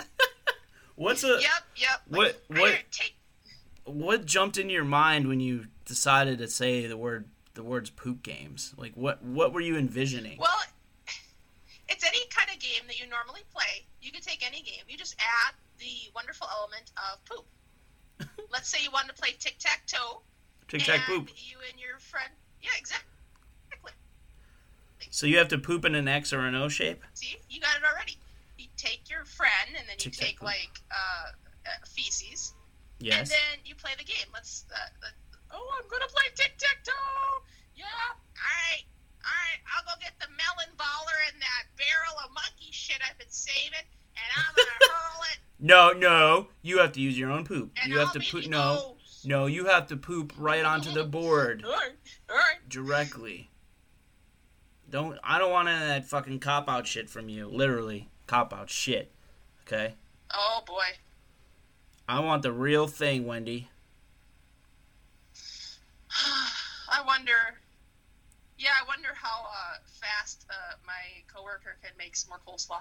what's 0.94 1.24
a 1.24 1.40
Yep, 1.40 1.42
yep. 1.76 2.00
What- 2.08 2.42
what- 2.46 2.78
Take 2.90 3.16
what 3.84 4.24
jumped 4.24 4.56
into 4.56 4.72
your 4.72 4.84
mind 4.84 5.26
when 5.26 5.40
you 5.40 5.66
decided 5.84 6.38
to 6.38 6.46
say 6.48 6.86
the 6.86 6.96
word 6.96 7.24
the 7.54 7.62
words 7.62 7.90
poop 7.90 8.22
games? 8.22 8.72
Like 8.76 8.92
what 8.94 9.22
what 9.22 9.52
were 9.52 9.60
you 9.60 9.76
envisioning? 9.76 10.38
Well, 10.38 10.58
it's 11.88 12.04
any 12.04 12.26
kind 12.30 12.48
of 12.54 12.58
game 12.60 12.82
that 12.86 12.98
you 12.98 13.08
normally 13.08 13.42
play. 13.52 13.84
You 14.00 14.12
can 14.12 14.20
take 14.22 14.46
any 14.46 14.62
game. 14.62 14.84
You 14.88 14.96
just 14.96 15.16
add 15.18 15.54
the 15.78 16.10
wonderful 16.14 16.46
element 16.50 16.92
of 17.12 17.24
poop. 17.24 17.46
Let's 18.52 18.68
say 18.68 18.78
you 18.82 18.90
want 18.90 19.08
to 19.08 19.14
play 19.14 19.30
tic 19.38 19.56
tac 19.58 19.86
toe. 19.86 20.20
Tic 20.68 20.82
tac 20.84 21.00
poop. 21.06 21.28
You 21.36 21.56
and 21.70 21.80
your 21.80 21.98
friend. 21.98 22.30
Yeah, 22.62 22.70
exactly. 22.78 23.06
So 25.10 25.26
you 25.26 25.38
have 25.38 25.48
to 25.48 25.58
poop 25.58 25.84
in 25.84 25.94
an 25.94 26.06
X 26.06 26.32
or 26.32 26.40
an 26.40 26.54
O 26.54 26.68
shape. 26.68 27.02
See, 27.14 27.36
you 27.48 27.60
got 27.60 27.76
it 27.76 27.82
already. 27.90 28.16
You 28.58 28.66
take 28.76 29.10
your 29.10 29.24
friend, 29.24 29.70
and 29.76 29.88
then 29.88 29.96
you 29.98 30.10
take 30.10 30.38
poop. 30.38 30.46
like 30.46 30.80
uh, 30.90 31.30
uh, 31.66 31.70
feces, 31.86 32.54
Yes. 33.00 33.18
and 33.18 33.28
then 33.30 33.64
you 33.64 33.74
play 33.74 33.92
the 33.98 34.04
game. 34.04 34.26
Let's. 34.32 34.66
Uh, 34.72 35.08
oh, 35.52 35.68
I'm 35.78 35.88
gonna 35.90 36.08
play 36.08 36.24
tic 36.34 36.54
tac 36.58 36.84
toe. 36.84 37.42
Yeah. 37.74 37.84
All 37.84 38.16
right. 38.36 38.84
All 39.24 39.30
right. 39.30 39.60
I'll 39.76 39.84
go 39.84 39.98
get 40.00 40.12
the 40.20 40.26
melon 40.28 40.74
baller 40.76 41.18
and 41.32 41.40
that 41.40 41.64
barrel 41.76 42.16
of 42.24 42.30
monkey 42.34 42.70
shit 42.72 42.98
I've 43.08 43.18
been 43.18 43.30
saving, 43.30 43.86
and 44.16 44.28
I'm 44.36 44.54
gonna 44.56 44.70
hurl 44.92 45.22
it. 45.32 45.38
No, 45.58 45.92
no. 45.92 46.48
You 46.62 46.78
have 46.78 46.92
to 46.92 47.00
use 47.00 47.18
your 47.18 47.30
own 47.30 47.44
poop. 47.44 47.72
And 47.82 47.92
You 47.92 47.98
have 47.98 48.08
I'll 48.08 48.14
to 48.14 48.20
poop. 48.20 48.46
No, 48.48 48.96
no. 49.24 49.46
You 49.46 49.66
have 49.66 49.86
to 49.88 49.96
poop 49.96 50.32
right 50.38 50.64
onto 50.64 50.90
the 50.92 51.04
board 51.18 51.64
All 51.64 51.70
right. 51.72 51.90
All 52.30 52.36
right. 52.36 52.68
directly. 52.68 53.50
Don't. 54.88 55.18
I 55.22 55.38
don't 55.38 55.52
want 55.52 55.68
any 55.68 55.80
of 55.82 55.88
that 55.88 56.04
fucking 56.06 56.40
cop 56.40 56.68
out 56.68 56.86
shit 56.86 57.08
from 57.08 57.28
you. 57.28 57.46
Literally, 57.48 58.08
cop 58.26 58.52
out 58.52 58.70
shit. 58.70 59.12
Okay. 59.66 59.94
Oh 60.34 60.62
boy. 60.66 60.82
I 62.08 62.18
want 62.20 62.42
the 62.42 62.52
real 62.52 62.88
thing, 62.88 63.24
Wendy. 63.24 63.68
I 66.92 67.02
wonder. 67.06 67.32
Yeah, 68.58 68.70
I 68.82 68.86
wonder 68.88 69.10
how 69.30 69.44
uh, 69.44 69.76
fast 69.84 70.46
uh, 70.50 70.74
my 70.86 71.22
coworker 71.32 71.76
can 71.82 71.92
make 71.98 72.16
some 72.16 72.30
more 72.30 72.40
coleslaw. 72.46 72.80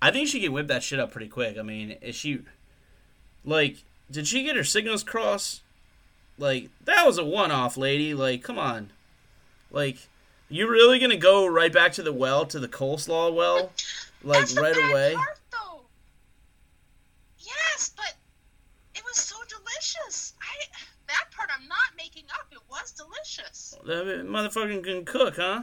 I 0.00 0.10
think 0.10 0.28
she 0.28 0.40
can 0.40 0.52
whip 0.52 0.68
that 0.68 0.82
shit 0.82 1.00
up 1.00 1.10
pretty 1.10 1.28
quick. 1.28 1.58
I 1.58 1.62
mean, 1.62 1.92
is 2.02 2.14
she 2.14 2.40
like 3.44 3.76
did 4.10 4.26
she 4.26 4.44
get 4.44 4.56
her 4.56 4.64
signals 4.64 5.02
crossed? 5.02 5.62
Like 6.38 6.70
that 6.84 7.06
was 7.06 7.18
a 7.18 7.24
one-off, 7.24 7.76
lady. 7.76 8.14
Like, 8.14 8.42
come 8.42 8.58
on. 8.58 8.90
Like, 9.70 10.08
you 10.48 10.68
really 10.68 10.98
gonna 10.98 11.16
go 11.16 11.46
right 11.46 11.72
back 11.72 11.92
to 11.94 12.02
the 12.02 12.12
well 12.12 12.46
to 12.46 12.58
the 12.58 12.68
coleslaw 12.68 13.34
well, 13.34 13.72
like 14.22 14.54
right 14.56 14.76
away? 14.76 15.14
Part, 15.14 15.40
though. 15.50 15.80
Yes, 17.38 17.92
but 17.96 18.14
it 18.94 19.02
was 19.04 19.16
so 19.16 19.36
delicious. 19.48 20.34
I 20.40 20.66
that 21.08 21.30
part 21.36 21.50
I'm 21.56 21.66
not 21.68 21.78
making 21.78 21.82
up. 21.82 21.93
It 21.93 21.93
was 22.82 22.92
delicious. 22.92 23.74
That 23.84 24.26
motherfucking 24.26 24.84
can 24.84 25.04
cook, 25.04 25.36
huh? 25.36 25.62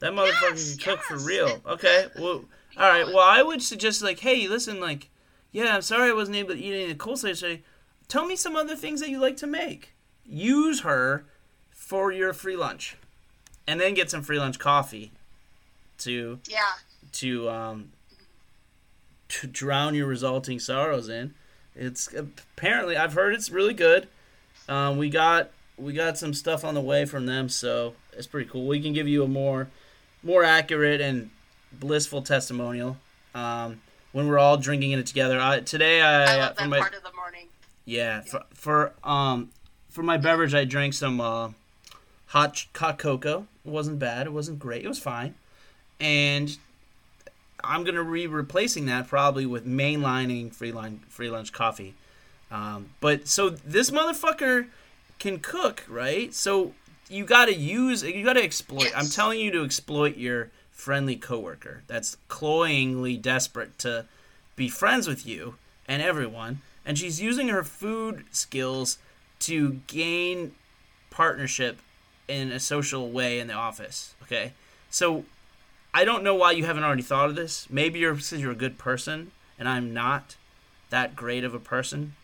That 0.00 0.12
motherfucker 0.12 0.50
Yes, 0.50 0.76
can 0.76 0.96
cook 0.96 1.04
for 1.04 1.18
real. 1.18 1.60
Okay, 1.66 2.06
well, 2.18 2.44
all 2.76 2.88
right. 2.88 3.06
Well, 3.06 3.18
I 3.20 3.42
would 3.42 3.62
suggest 3.62 4.02
like, 4.02 4.18
hey, 4.20 4.48
listen, 4.48 4.80
like, 4.80 5.10
yeah, 5.52 5.74
I'm 5.74 5.82
sorry 5.82 6.10
I 6.10 6.14
wasn't 6.14 6.36
able 6.38 6.54
to 6.54 6.60
eat 6.60 6.72
any 6.74 6.90
of 6.90 6.98
the 6.98 7.04
coleslaw 7.04 7.28
yesterday. 7.28 7.62
Tell 8.08 8.26
me 8.26 8.34
some 8.36 8.56
other 8.56 8.74
things 8.74 9.00
that 9.00 9.10
you 9.10 9.20
like 9.20 9.36
to 9.38 9.46
make. 9.46 9.94
Use 10.24 10.80
her 10.80 11.24
for 11.70 12.10
your 12.12 12.32
free 12.32 12.56
lunch, 12.56 12.96
and 13.66 13.80
then 13.80 13.94
get 13.94 14.10
some 14.10 14.22
free 14.22 14.38
lunch 14.38 14.58
coffee 14.58 15.12
to 15.98 16.40
Yeah. 16.48 16.58
to 17.12 17.48
um 17.50 17.92
to 19.28 19.46
drown 19.46 19.94
your 19.94 20.06
resulting 20.06 20.58
sorrows 20.58 21.08
in. 21.08 21.34
It's 21.74 22.12
apparently 22.12 22.96
I've 22.96 23.14
heard 23.14 23.34
it's 23.34 23.50
really 23.50 23.74
good. 23.74 24.08
Um, 24.68 24.98
we 24.98 25.10
got 25.10 25.50
we 25.76 25.92
got 25.92 26.18
some 26.18 26.34
stuff 26.34 26.64
on 26.64 26.74
the 26.74 26.80
way 26.80 27.04
from 27.04 27.26
them, 27.26 27.48
so 27.48 27.94
it's 28.12 28.26
pretty 28.26 28.48
cool. 28.48 28.66
We 28.66 28.80
can 28.80 28.92
give 28.92 29.08
you 29.08 29.24
a 29.24 29.28
more 29.28 29.68
more 30.22 30.44
accurate 30.44 31.00
and 31.00 31.30
blissful 31.72 32.22
testimonial 32.22 32.98
um, 33.34 33.80
when 34.12 34.28
we're 34.28 34.38
all 34.38 34.56
drinking 34.56 34.92
it 34.92 35.06
together. 35.06 35.40
I, 35.40 35.60
today, 35.60 36.00
I, 36.02 36.34
I 36.34 36.36
love 36.38 36.56
for 36.56 36.62
that 36.62 36.68
my 36.68 36.78
part 36.80 36.94
of 36.94 37.02
the 37.02 37.12
morning. 37.14 37.48
yeah 37.84 38.20
for, 38.20 38.42
for 38.52 38.92
um 39.02 39.50
for 39.90 40.02
my 40.02 40.16
beverage, 40.16 40.54
I 40.54 40.64
drank 40.64 40.94
some 40.94 41.20
uh, 41.20 41.50
hot 42.26 42.66
hot 42.76 42.98
cocoa. 42.98 43.46
It 43.64 43.70
wasn't 43.70 43.98
bad. 43.98 44.26
It 44.26 44.32
wasn't 44.32 44.58
great. 44.58 44.84
It 44.84 44.88
was 44.88 44.98
fine, 44.98 45.34
and 46.00 46.56
I'm 47.64 47.84
gonna 47.84 48.04
be 48.04 48.26
replacing 48.26 48.86
that 48.86 49.08
probably 49.08 49.46
with 49.46 49.66
mainlining 49.66 50.52
free 50.54 50.72
line 50.72 51.00
free 51.08 51.30
lunch 51.30 51.52
coffee. 51.52 51.94
Um, 52.50 52.90
but 53.00 53.28
so 53.28 53.48
this 53.48 53.90
motherfucker 53.90 54.66
can 55.18 55.38
cook, 55.38 55.84
right? 55.88 56.34
So 56.34 56.74
you 57.08 57.24
got 57.24 57.46
to 57.46 57.54
use, 57.54 58.02
you 58.02 58.24
got 58.24 58.34
to 58.34 58.42
exploit. 58.42 58.84
Yes. 58.84 58.94
I'm 58.96 59.06
telling 59.06 59.40
you 59.40 59.50
to 59.52 59.64
exploit 59.64 60.16
your 60.16 60.50
friendly 60.70 61.16
coworker 61.16 61.82
that's 61.86 62.16
cloyingly 62.28 63.16
desperate 63.16 63.78
to 63.78 64.06
be 64.56 64.68
friends 64.68 65.06
with 65.06 65.26
you 65.26 65.56
and 65.86 66.02
everyone, 66.02 66.60
and 66.84 66.98
she's 66.98 67.20
using 67.20 67.48
her 67.48 67.62
food 67.62 68.24
skills 68.30 68.98
to 69.40 69.80
gain 69.86 70.52
partnership 71.10 71.78
in 72.28 72.50
a 72.50 72.58
social 72.58 73.10
way 73.10 73.38
in 73.38 73.46
the 73.46 73.54
office. 73.54 74.14
Okay, 74.22 74.52
so 74.90 75.24
I 75.94 76.04
don't 76.04 76.22
know 76.24 76.34
why 76.34 76.52
you 76.52 76.64
haven't 76.64 76.84
already 76.84 77.02
thought 77.02 77.28
of 77.28 77.36
this. 77.36 77.66
Maybe 77.70 77.98
you're 77.98 78.14
because 78.14 78.32
you're 78.40 78.52
a 78.52 78.56
good 78.56 78.78
person, 78.78 79.32
and 79.58 79.68
I'm 79.68 79.92
not 79.92 80.36
that 80.90 81.14
great 81.14 81.44
of 81.44 81.54
a 81.54 81.58
person. 81.60 82.14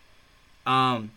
Um, 0.67 1.11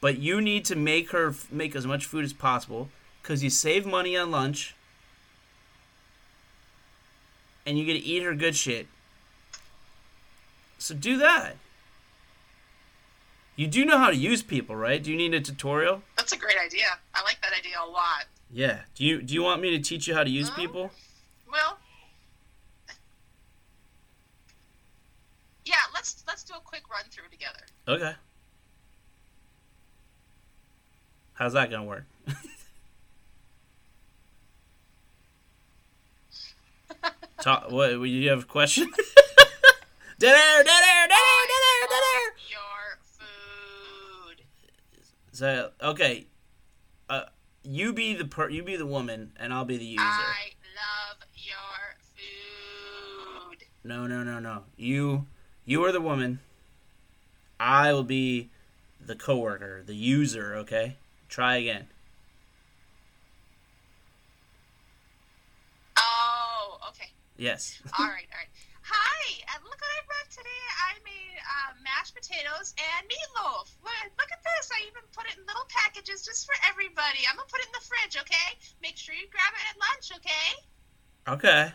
but 0.00 0.18
you 0.18 0.40
need 0.40 0.64
to 0.66 0.76
make 0.76 1.10
her 1.10 1.28
f- 1.30 1.50
make 1.50 1.74
as 1.76 1.86
much 1.86 2.06
food 2.06 2.24
as 2.24 2.32
possible 2.32 2.88
because 3.22 3.42
you 3.42 3.50
save 3.50 3.84
money 3.84 4.16
on 4.16 4.30
lunch, 4.30 4.74
and 7.66 7.78
you 7.78 7.84
get 7.84 7.94
to 7.94 7.98
eat 8.00 8.22
her 8.22 8.34
good 8.34 8.56
shit. 8.56 8.86
So 10.78 10.94
do 10.94 11.18
that. 11.18 11.56
You 13.56 13.66
do 13.66 13.84
know 13.84 13.98
how 13.98 14.08
to 14.10 14.16
use 14.16 14.40
people, 14.42 14.76
right? 14.76 15.02
Do 15.02 15.10
you 15.10 15.16
need 15.16 15.34
a 15.34 15.40
tutorial? 15.40 16.02
That's 16.16 16.32
a 16.32 16.36
great 16.38 16.56
idea. 16.64 16.86
I 17.12 17.22
like 17.24 17.38
that 17.42 17.50
idea 17.58 17.74
a 17.84 17.90
lot. 17.90 18.26
Yeah. 18.50 18.78
Do 18.94 19.04
you 19.04 19.20
do 19.20 19.34
you 19.34 19.42
want 19.42 19.60
me 19.60 19.70
to 19.76 19.80
teach 19.80 20.06
you 20.06 20.14
how 20.14 20.22
to 20.24 20.30
use 20.30 20.48
Huh? 20.48 20.56
people? 20.56 20.90
Well, 21.50 21.78
yeah. 25.64 25.74
Let's 26.08 26.24
let's 26.26 26.42
do 26.42 26.54
a 26.54 26.60
quick 26.60 26.88
run 26.90 27.04
through 27.10 27.28
together. 27.30 27.60
Okay. 27.86 28.14
How's 31.34 31.52
that 31.52 31.70
gonna 31.70 31.84
work? 31.84 32.06
Talk, 37.42 37.70
what? 37.70 37.90
You 37.90 38.30
have 38.30 38.44
a 38.44 38.46
question? 38.46 38.84
dead 40.18 40.34
air, 40.34 40.64
dead 40.64 40.82
air, 40.82 41.08
dead 41.08 41.12
air, 41.12 41.44
dead 41.46 41.62
air, 41.68 41.88
dead 41.90 42.02
air. 42.16 42.32
Your 42.48 42.98
food. 43.04 44.46
So 45.32 45.72
okay, 45.82 46.26
uh, 47.10 47.24
you 47.64 47.92
be 47.92 48.14
the 48.14 48.24
per, 48.24 48.48
you 48.48 48.62
be 48.62 48.76
the 48.76 48.86
woman, 48.86 49.32
and 49.38 49.52
I'll 49.52 49.66
be 49.66 49.76
the 49.76 49.84
user. 49.84 50.02
I 50.02 50.52
love 50.74 51.18
your 51.34 51.98
food. 52.16 53.66
No, 53.84 54.06
no, 54.06 54.22
no, 54.22 54.38
no. 54.38 54.62
You, 54.78 55.26
you 55.68 55.84
are 55.84 55.92
the 55.92 56.00
woman. 56.00 56.40
I 57.60 57.92
will 57.92 58.02
be 58.02 58.48
the 59.04 59.14
coworker, 59.14 59.82
the 59.84 59.94
user. 59.94 60.54
Okay. 60.64 60.96
Try 61.28 61.56
again. 61.56 61.86
Oh, 65.98 66.78
okay. 66.88 67.12
Yes. 67.36 67.82
All 67.98 68.06
right, 68.06 68.24
all 68.32 68.40
right. 68.40 68.48
Hi, 68.80 69.20
uh, 69.52 69.60
look 69.62 69.76
what 69.76 69.92
I 69.92 70.00
brought 70.08 70.30
today. 70.32 70.64
I 70.88 70.96
made 71.04 71.36
uh, 71.36 71.76
mashed 71.84 72.14
potatoes 72.16 72.72
and 72.80 73.04
meatloaf. 73.04 73.68
Look, 73.84 73.92
look 74.16 74.32
at 74.32 74.40
this. 74.40 74.70
I 74.72 74.88
even 74.88 75.04
put 75.12 75.26
it 75.26 75.36
in 75.36 75.44
little 75.44 75.68
packages 75.68 76.24
just 76.24 76.46
for 76.46 76.54
everybody. 76.66 77.28
I'm 77.28 77.36
gonna 77.36 77.46
put 77.52 77.60
it 77.60 77.66
in 77.66 77.76
the 77.76 77.84
fridge, 77.84 78.16
okay? 78.16 78.56
Make 78.80 78.96
sure 78.96 79.14
you 79.14 79.28
grab 79.28 79.52
it 79.52 79.60
at 79.68 79.76
lunch, 79.76 80.16
okay? 80.16 80.48
Okay. 81.28 81.72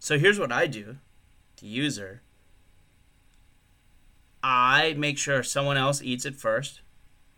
So 0.00 0.18
here's 0.18 0.40
what 0.40 0.50
I 0.50 0.66
do 0.66 0.96
the 1.60 1.66
user. 1.66 2.22
I 4.42 4.94
make 4.96 5.18
sure 5.18 5.42
someone 5.42 5.76
else 5.76 6.02
eats 6.02 6.24
it 6.24 6.36
first. 6.36 6.80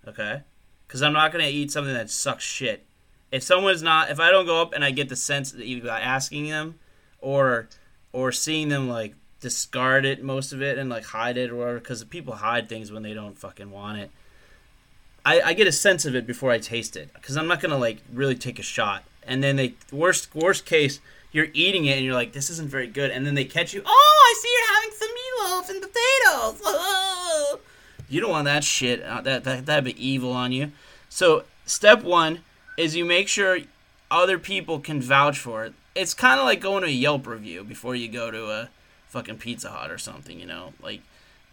Okay? 0.07 0.43
Because 0.87 1.03
I'm 1.03 1.13
not 1.13 1.33
going 1.33 1.45
to 1.45 1.51
eat 1.51 1.71
something 1.71 1.95
that 1.95 2.11
sucks 2.11 2.45
shit. 2.45 2.85
If 3.31 3.43
someone's 3.43 3.83
not, 3.83 4.11
if 4.11 4.21
I 4.21 4.31
don't 4.31 4.47
go 4.47 4.63
up 4.63 4.73
and 4.73 4.85
I 4.85 4.91
get 4.91 5.09
the 5.09 5.17
sense 5.17 5.53
that 5.53 5.63
either 5.63 5.87
by 5.87 6.01
asking 6.01 6.49
them 6.49 6.79
or 7.21 7.69
or 8.13 8.33
seeing 8.33 8.71
them 8.71 8.89
like 8.89 9.15
discard 9.41 10.07
it, 10.07 10.23
most 10.23 10.53
of 10.53 10.63
it, 10.63 10.79
and 10.79 10.89
like 10.89 11.05
hide 11.05 11.37
it 11.37 11.51
or 11.51 11.57
whatever, 11.57 11.79
because 11.79 12.03
people 12.05 12.37
hide 12.37 12.69
things 12.69 12.91
when 12.91 13.03
they 13.03 13.13
don't 13.13 13.39
fucking 13.39 13.71
want 13.71 13.99
it. 13.99 14.11
I, 15.25 15.41
I 15.43 15.53
get 15.53 15.67
a 15.67 15.73
sense 15.73 16.07
of 16.07 16.15
it 16.15 16.27
before 16.27 16.51
I 16.51 16.59
taste 16.59 16.97
it 16.97 17.13
because 17.13 17.37
I'm 17.37 17.47
not 17.47 17.61
gonna 17.61 17.77
like 17.77 17.99
really 18.13 18.35
take 18.35 18.59
a 18.59 18.63
shot. 18.63 19.05
And 19.23 19.45
then 19.45 19.57
they 19.57 19.75
worst 19.93 20.35
worst 20.35 20.65
case, 20.65 21.01
you're 21.33 21.49
eating 21.53 21.85
it 21.87 21.97
and 21.97 22.05
you're 22.05 22.15
like, 22.15 22.33
this 22.33 22.51
isn't 22.51 22.71
very 22.71 22.87
good. 22.87 23.11
And 23.11 23.27
then 23.27 23.35
they 23.35 23.45
catch 23.45 23.75
you. 23.75 23.83
Oh, 23.85 23.89
I 24.25 24.35
see 24.41 24.51
you're 24.57 24.75
having 24.75 24.91
some 24.99 25.09
meatloaf 25.19 25.71
and 25.71 26.61
potatoes. 26.63 27.61
You 28.11 28.23
don't 28.23 28.31
want 28.31 28.47
that 28.47 28.65
shit. 28.65 29.03
Uh, 29.03 29.21
that 29.21 29.45
that 29.45 29.67
that'd 29.67 29.85
be 29.85 30.03
evil 30.03 30.33
on 30.33 30.51
you. 30.51 30.73
So 31.11 31.45
step 31.67 32.03
one 32.03 32.41
is 32.79 32.97
you 32.97 33.05
make 33.05 33.29
sure 33.29 33.59
other 34.11 34.39
people 34.39 34.81
can 34.81 35.03
vouch 35.03 35.39
for 35.39 35.65
it. 35.65 35.75
It's 35.95 36.15
kind 36.15 36.41
of 36.41 36.47
like 36.47 36.61
going 36.61 36.85
to 36.85 36.89
a 36.89 36.93
Yelp 36.93 37.27
review 37.27 37.65
before 37.65 37.95
you 37.95 38.09
go 38.09 38.31
to 38.31 38.51
a 38.51 38.71
fucking 39.09 39.37
Pizza 39.37 39.69
Hut 39.69 39.91
or 39.91 39.99
something. 39.99 40.41
You 40.41 40.47
know, 40.47 40.73
like 40.83 41.03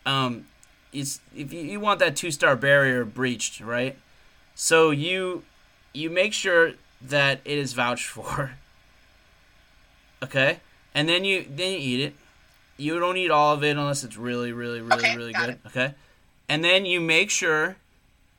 um, 0.05 0.45
it's 0.93 1.19
if 1.35 1.51
you, 1.51 1.59
you 1.61 1.79
want 1.79 1.99
that 1.99 2.15
two 2.15 2.31
star 2.31 2.55
barrier 2.55 3.03
breached, 3.03 3.59
right? 3.59 3.97
So 4.53 4.91
you 4.91 5.43
you 5.93 6.09
make 6.09 6.31
sure 6.31 6.73
that 7.01 7.41
it 7.43 7.57
is 7.57 7.73
vouched 7.73 8.07
for. 8.07 8.51
Okay, 10.25 10.59
and 10.93 11.07
then 11.07 11.23
you 11.23 11.45
then 11.49 11.71
you 11.73 11.77
eat 11.77 11.99
it. 12.01 12.13
You 12.77 12.99
don't 12.99 13.15
eat 13.17 13.31
all 13.31 13.53
of 13.53 13.63
it 13.63 13.77
unless 13.77 14.03
it's 14.03 14.17
really, 14.17 14.51
really, 14.51 14.81
really, 14.81 15.05
Okay, 15.05 15.15
really 15.15 15.33
good. 15.33 15.59
Okay, 15.67 15.93
and 16.49 16.63
then 16.63 16.85
you 16.85 16.99
make 16.99 17.29
sure 17.29 17.77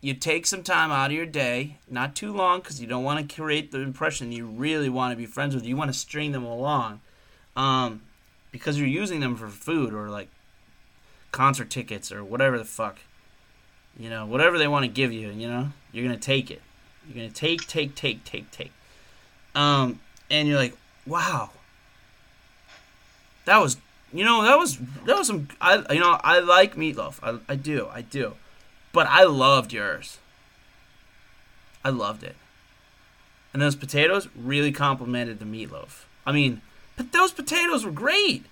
you 0.00 0.14
take 0.14 0.46
some 0.46 0.62
time 0.62 0.90
out 0.90 1.10
of 1.10 1.16
your 1.16 1.26
day, 1.26 1.78
not 1.88 2.14
too 2.14 2.32
long, 2.32 2.60
because 2.60 2.80
you 2.80 2.86
don't 2.86 3.04
want 3.04 3.28
to 3.28 3.34
create 3.34 3.72
the 3.72 3.80
impression 3.80 4.32
you 4.32 4.46
really 4.46 4.88
want 4.88 5.12
to 5.12 5.16
be 5.16 5.26
friends 5.26 5.54
with. 5.54 5.64
You 5.64 5.76
want 5.76 5.92
to 5.92 5.98
string 5.98 6.32
them 6.32 6.44
along, 6.44 7.00
um, 7.56 8.02
because 8.52 8.78
you're 8.78 8.88
using 8.88 9.20
them 9.20 9.36
for 9.36 9.48
food 9.48 9.94
or 9.94 10.10
like 10.10 10.28
concert 11.32 11.70
tickets 11.70 12.12
or 12.12 12.24
whatever 12.24 12.58
the 12.58 12.64
fuck. 12.64 12.98
You 13.98 14.10
know, 14.10 14.26
whatever 14.26 14.58
they 14.58 14.68
want 14.68 14.84
to 14.84 14.90
give 14.90 15.12
you, 15.12 15.30
you 15.30 15.48
know, 15.48 15.70
you're 15.92 16.04
gonna 16.04 16.18
take 16.18 16.50
it. 16.50 16.60
You're 17.06 17.16
gonna 17.16 17.30
take, 17.30 17.66
take, 17.66 17.94
take, 17.94 18.24
take, 18.24 18.50
take. 18.50 18.72
Um, 19.54 20.00
and 20.30 20.46
you're 20.46 20.58
like, 20.58 20.76
wow, 21.06 21.50
that 23.46 23.58
was, 23.58 23.78
you 24.12 24.24
know, 24.24 24.42
that 24.42 24.58
was 24.58 24.78
that 25.06 25.16
was 25.16 25.26
some. 25.26 25.48
I, 25.60 25.82
you 25.92 26.00
know, 26.00 26.20
I 26.22 26.40
like 26.40 26.76
meatloaf. 26.76 27.18
I, 27.22 27.38
I 27.50 27.56
do, 27.56 27.88
I 27.90 28.02
do, 28.02 28.34
but 28.92 29.06
I 29.08 29.24
loved 29.24 29.72
yours. 29.72 30.18
I 31.84 31.88
loved 31.90 32.22
it. 32.22 32.36
And 33.52 33.62
those 33.62 33.76
potatoes 33.76 34.28
really 34.36 34.72
complimented 34.72 35.38
the 35.38 35.46
meatloaf. 35.46 36.04
I 36.26 36.32
mean, 36.32 36.60
but 36.96 37.12
those 37.12 37.32
potatoes 37.32 37.84
were 37.84 37.92
great. 37.92 38.44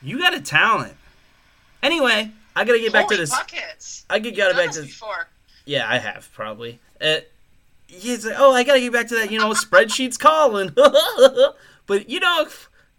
You 0.00 0.18
got 0.18 0.34
a 0.34 0.40
talent. 0.40 0.94
Anyway, 1.82 2.30
I 2.56 2.64
gotta 2.64 2.78
get 2.78 2.92
back 2.92 3.08
to 3.08 3.16
this. 3.16 3.30
buckets. 3.30 4.06
I 4.08 4.18
get 4.18 4.32
I've 4.32 4.36
gotta 4.36 4.54
back 4.54 4.66
this 4.68 4.76
to 4.76 4.82
before. 4.82 5.28
yeah, 5.64 5.86
I 5.88 5.98
have 5.98 6.30
probably. 6.32 6.78
Uh, 7.00 7.20
yeah, 7.88 8.14
it's 8.14 8.24
like, 8.24 8.36
oh, 8.38 8.52
I 8.52 8.64
gotta 8.64 8.80
get 8.80 8.92
back 8.92 9.08
to 9.08 9.16
that. 9.16 9.30
You 9.30 9.38
know, 9.38 9.50
spreadsheets 9.50 10.18
calling. 10.18 10.70
but 11.86 12.08
you 12.08 12.20
know, 12.20 12.46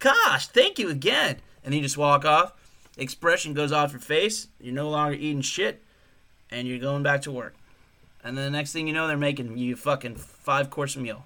gosh, 0.02 0.48
thank 0.48 0.78
you 0.78 0.90
again. 0.90 1.36
And 1.64 1.74
you 1.74 1.80
just 1.80 1.96
walk 1.96 2.24
off. 2.24 2.52
Expression 2.98 3.54
goes 3.54 3.72
off 3.72 3.92
your 3.92 4.00
face. 4.00 4.48
You're 4.60 4.74
no 4.74 4.90
longer 4.90 5.14
eating 5.14 5.40
shit, 5.42 5.82
and 6.50 6.66
you're 6.68 6.78
going 6.78 7.02
back 7.02 7.22
to 7.22 7.30
work. 7.32 7.54
And 8.24 8.36
then 8.36 8.44
the 8.44 8.50
next 8.50 8.72
thing 8.72 8.86
you 8.86 8.92
know, 8.92 9.06
they're 9.06 9.16
making 9.16 9.56
you 9.56 9.76
fucking 9.76 10.16
five 10.16 10.70
course 10.70 10.96
meal, 10.96 11.24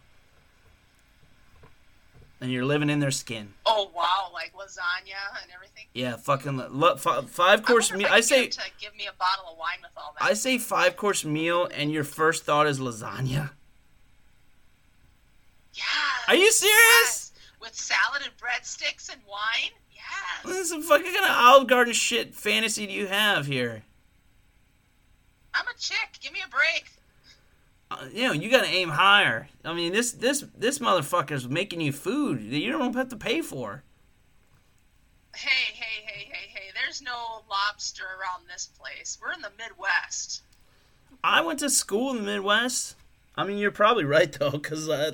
and 2.40 2.52
you're 2.52 2.64
living 2.64 2.88
in 2.90 3.00
their 3.00 3.10
skin. 3.10 3.54
Oh 3.64 3.90
wow, 3.94 4.30
like 4.32 4.52
lasagna 4.54 5.42
and 5.42 5.50
everything. 5.54 5.86
Yeah, 5.94 6.16
fucking 6.16 6.56
lo- 6.70 6.96
fi- 6.96 7.22
five 7.22 7.64
course 7.64 7.90
meal. 7.92 8.06
if 8.06 8.12
I 8.12 8.20
say, 8.20 8.48
to 8.48 8.60
give 8.80 8.94
me 8.94 9.06
a 9.06 9.14
bottle 9.18 9.52
of 9.52 9.58
wine 9.58 9.78
with 9.82 9.90
all 9.96 10.14
that. 10.18 10.24
I 10.24 10.34
say 10.34 10.58
five 10.58 10.96
course 10.96 11.24
meal, 11.24 11.68
and 11.74 11.90
your 11.90 12.04
first 12.04 12.44
thought 12.44 12.66
is 12.66 12.78
lasagna. 12.78 13.50
yes. 15.72 15.84
Are 16.28 16.34
you 16.36 16.50
serious? 16.52 16.72
Yes. 17.04 17.25
With 17.66 17.74
salad 17.74 18.22
and 18.22 18.32
breadsticks 18.36 19.12
and 19.12 19.20
wine. 19.28 19.72
Yes. 19.92 20.44
What 20.44 20.54
is 20.54 20.68
some 20.68 20.82
fucking 20.84 21.12
kind 21.12 21.24
of 21.24 21.32
Olive 21.32 21.66
Garden 21.66 21.92
shit 21.92 22.32
fantasy 22.32 22.86
do 22.86 22.92
you 22.92 23.08
have 23.08 23.46
here? 23.46 23.82
I'm 25.52 25.66
a 25.66 25.76
chick. 25.76 26.20
Give 26.20 26.32
me 26.32 26.38
a 26.46 26.48
break. 26.48 26.92
Uh, 27.90 28.06
you 28.12 28.28
know, 28.28 28.32
you 28.32 28.48
gotta 28.48 28.68
aim 28.68 28.90
higher. 28.90 29.48
I 29.64 29.74
mean, 29.74 29.92
this 29.92 30.12
this 30.12 30.44
this 30.56 30.78
motherfucker's 30.78 31.48
making 31.48 31.80
you 31.80 31.90
food 31.90 32.52
that 32.52 32.58
you 32.58 32.70
don't 32.70 32.94
have 32.94 33.08
to 33.08 33.16
pay 33.16 33.42
for. 33.42 33.82
Hey, 35.34 35.74
hey, 35.74 36.04
hey, 36.04 36.30
hey, 36.30 36.48
hey. 36.48 36.70
There's 36.72 37.02
no 37.02 37.42
lobster 37.50 38.04
around 38.04 38.44
this 38.48 38.70
place. 38.78 39.18
We're 39.20 39.32
in 39.32 39.42
the 39.42 39.50
Midwest. 39.58 40.42
I 41.24 41.40
went 41.40 41.58
to 41.58 41.70
school 41.70 42.12
in 42.12 42.18
the 42.18 42.22
Midwest. 42.22 42.94
I 43.36 43.44
mean, 43.44 43.58
you're 43.58 43.72
probably 43.72 44.04
right 44.04 44.32
though, 44.32 44.52
because 44.52 44.88
uh, 44.88 45.10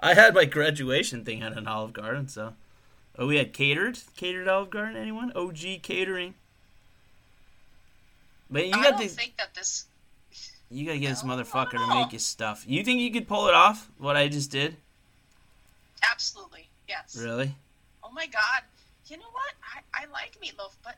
I 0.00 0.14
had 0.14 0.34
my 0.34 0.46
graduation 0.46 1.24
thing 1.24 1.42
at 1.42 1.56
an 1.56 1.66
Olive 1.68 1.92
Garden. 1.92 2.26
So, 2.28 2.54
oh, 3.18 3.26
we 3.26 3.36
had 3.36 3.52
catered, 3.52 3.98
catered 4.16 4.48
Olive 4.48 4.70
Garden. 4.70 4.96
Anyone? 4.96 5.32
OG 5.36 5.82
catering. 5.82 6.34
But 8.50 8.66
you 8.66 8.72
I 8.74 8.82
got 8.82 8.90
don't 8.98 9.02
to 9.02 9.08
think 9.08 9.36
that 9.36 9.54
this. 9.54 9.84
you 10.70 10.86
gotta 10.86 10.98
get 10.98 11.10
this 11.10 11.22
motherfucker 11.22 11.72
to 11.72 11.86
make 11.94 12.12
you 12.12 12.18
stuff. 12.18 12.64
You 12.66 12.82
think 12.82 13.00
you 13.00 13.12
could 13.12 13.28
pull 13.28 13.46
it 13.46 13.54
off? 13.54 13.90
What 13.98 14.16
I 14.16 14.28
just 14.28 14.50
did? 14.50 14.76
Absolutely. 16.02 16.68
Yes. 16.88 17.16
Really? 17.20 17.54
Oh 18.02 18.10
my 18.10 18.26
God. 18.26 18.62
You 19.06 19.18
know 19.18 19.30
what? 19.32 19.52
I, 19.62 20.02
I 20.02 20.06
like 20.12 20.36
meatloaf, 20.42 20.74
but 20.82 20.96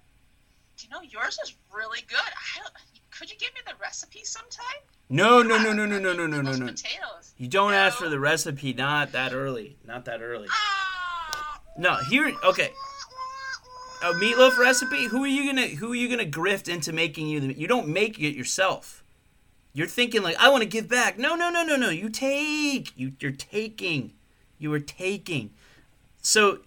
do 0.76 0.86
you 0.86 0.90
know 0.90 1.02
yours 1.02 1.38
is 1.44 1.54
really 1.74 2.00
good. 2.08 2.18
I 2.18 2.60
don't, 2.60 2.72
could 3.16 3.30
you 3.30 3.36
give 3.38 3.52
me 3.54 3.60
the 3.66 3.74
recipe 3.80 4.24
sometime? 4.24 4.64
No, 5.08 5.42
no, 5.42 5.62
no, 5.62 5.72
no, 5.72 5.86
no, 5.86 5.98
no, 5.98 6.12
no, 6.12 6.26
no, 6.26 6.40
no, 6.40 6.52
no. 6.52 6.66
Potatoes. 6.66 7.34
You 7.36 7.48
don't 7.48 7.74
ask 7.74 7.98
for 7.98 8.08
the 8.08 8.18
recipe. 8.18 8.72
Not 8.72 9.12
that 9.12 9.32
early. 9.32 9.76
Not 9.86 10.06
that 10.06 10.22
early. 10.22 10.48
Ah. 10.50 11.60
No, 11.76 11.96
here. 12.08 12.32
Okay, 12.44 12.70
a 14.02 14.12
meatloaf 14.14 14.58
recipe. 14.58 15.06
Who 15.06 15.24
are 15.24 15.28
you 15.28 15.46
gonna 15.46 15.68
Who 15.68 15.92
are 15.92 15.96
you 15.96 16.08
gonna 16.08 16.28
grift 16.28 16.68
into 16.68 16.92
making 16.92 17.28
you 17.28 17.40
the? 17.40 17.58
You 17.58 17.66
don't 17.66 17.88
make 17.88 18.18
it 18.18 18.34
yourself. 18.34 19.04
You're 19.72 19.86
thinking 19.86 20.22
like 20.22 20.36
I 20.38 20.48
want 20.48 20.62
to 20.62 20.68
give 20.68 20.88
back. 20.88 21.18
No, 21.18 21.34
no, 21.34 21.50
no, 21.50 21.62
no, 21.62 21.76
no. 21.76 21.90
You 21.90 22.08
take. 22.08 22.92
You 22.96 23.12
you're 23.20 23.32
taking. 23.32 24.12
You 24.58 24.72
are 24.72 24.80
taking. 24.80 25.50
So 26.20 26.58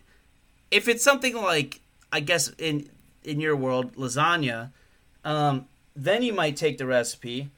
if 0.71 0.87
it's 0.87 1.03
something 1.03 1.35
like 1.35 1.81
I 2.11 2.19
guess 2.19 2.49
in 2.57 2.89
in 3.23 3.39
your 3.39 3.55
world 3.55 3.95
lasagna, 3.95 4.71
um, 5.23 5.67
then 5.95 6.21
you 6.21 6.33
might 6.33 6.57
take 6.57 6.77
the 6.77 6.85
recipe, 6.85 7.49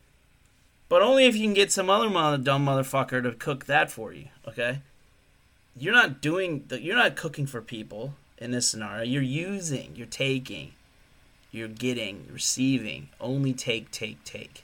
but 0.90 1.02
only 1.02 1.26
if 1.26 1.36
you 1.36 1.44
can 1.44 1.54
get 1.54 1.72
some 1.72 1.90
other 1.90 2.10
mother, 2.10 2.38
dumb 2.38 2.66
motherfucker 2.66 3.22
to 3.24 3.32
cook 3.32 3.66
that 3.66 3.92
for 3.92 4.14
you. 4.14 4.28
Okay, 4.48 4.80
you're 5.76 5.94
not 5.94 6.22
doing 6.22 6.66
the, 6.68 6.82
you're 6.82 6.96
not 6.96 7.16
cooking 7.16 7.46
for 7.46 7.62
people 7.62 8.14
in 8.38 8.52
this 8.52 8.70
scenario. 8.70 9.04
You're 9.04 9.22
using, 9.22 9.94
you're 9.96 10.08
taking, 10.08 10.74
you're 11.52 11.68
getting, 11.68 12.28
receiving. 12.32 13.10
Only 13.20 13.54
take, 13.54 13.92
take, 13.92 14.24
take. 14.24 14.64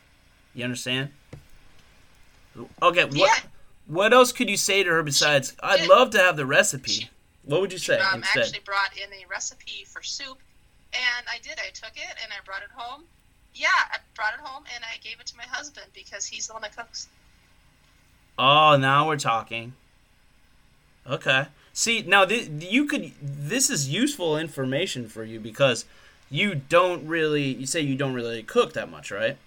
You 0.54 0.64
understand? 0.64 1.10
Okay. 2.82 3.06
What 3.06 3.14
Yeah. 3.16 3.50
what 3.88 4.14
else 4.14 4.32
could 4.32 4.50
you 4.50 4.58
say 4.58 4.84
to 4.84 4.90
her 4.90 5.04
besides 5.04 5.56
I'd 5.62 5.88
love 5.88 6.12
to 6.12 6.20
have 6.20 6.38
the 6.38 6.46
recipe? 6.46 7.10
What 7.44 7.60
would 7.62 7.74
you 7.74 7.80
say 7.80 8.00
um, 8.00 8.20
instead? 8.20 8.44
actually 8.44 8.60
brought 8.60 8.96
in 8.96 9.12
a 9.12 9.26
recipe 9.28 9.84
for 9.86 10.02
soup, 10.02 10.38
and 10.94 11.28
I 11.30 11.40
did. 11.40 11.60
I 11.60 11.72
took 11.72 11.96
it 11.96 12.16
and 12.24 12.32
I 12.32 12.44
brought 12.46 12.62
it 12.62 12.70
home. 12.74 13.04
Yeah, 13.56 13.68
I 13.92 13.98
brought 14.16 14.34
it 14.34 14.40
home 14.40 14.64
and 14.74 14.84
I 14.84 14.98
gave 15.04 15.20
it 15.20 15.28
to 15.28 15.38
my 15.38 15.44
husband 15.44 15.88
because 15.94 16.26
he's 16.26 16.48
the 16.48 16.54
one 16.54 16.64
that 16.64 16.76
cooks. 16.76 17.08
Oh, 18.38 18.78
now 18.78 19.08
we're 19.08 19.18
talking. 19.18 19.74
Okay. 21.08 21.48
See, 21.74 22.02
now 22.02 22.26
th- 22.26 22.50
you 22.60 22.86
could. 22.86 23.12
This 23.22 23.70
is 23.70 23.90
useful 23.90 24.38
information 24.38 25.08
for 25.08 25.24
you 25.24 25.40
because 25.40 25.86
you 26.30 26.56
don't 26.56 27.06
really. 27.08 27.44
You 27.44 27.66
say 27.68 27.82
you 27.82 27.96
don't 27.96 28.14
really 28.14 28.44
cook 28.44 28.74
that 28.74 28.90
much, 28.90 29.12
right? 29.12 29.38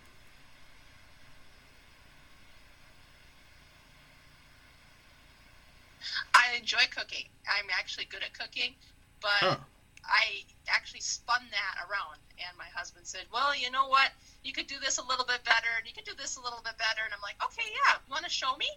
I 6.35 6.57
enjoy 6.59 6.83
cooking. 6.95 7.25
I'm 7.49 7.67
actually 7.77 8.07
good 8.07 8.23
at 8.23 8.39
cooking, 8.39 8.75
but. 9.21 9.61
I 10.09 10.45
actually 10.69 11.01
spun 11.01 11.43
that 11.51 11.85
around. 11.87 12.19
And 12.39 12.57
my 12.59 12.67
husband 12.75 13.07
said, 13.07 13.25
"Well, 13.33 13.57
you 13.57 13.71
know 13.71 13.89
what? 13.89 14.11
You 14.45 14.53
could 14.53 14.67
do 14.67 14.77
this 14.79 14.99
a 14.99 15.05
little 15.05 15.25
bit 15.25 15.43
better, 15.45 15.73
and 15.79 15.87
you 15.87 15.95
could 15.95 16.05
do 16.05 16.15
this 16.17 16.37
a 16.37 16.41
little 16.41 16.61
bit 16.65 16.77
better." 16.79 17.01
And 17.05 17.15
I'm 17.15 17.23
like, 17.23 17.37
"Okay, 17.45 17.67
yeah. 17.71 17.97
Want 18.11 18.25
to 18.25 18.31
show 18.31 18.57
me?" 18.57 18.69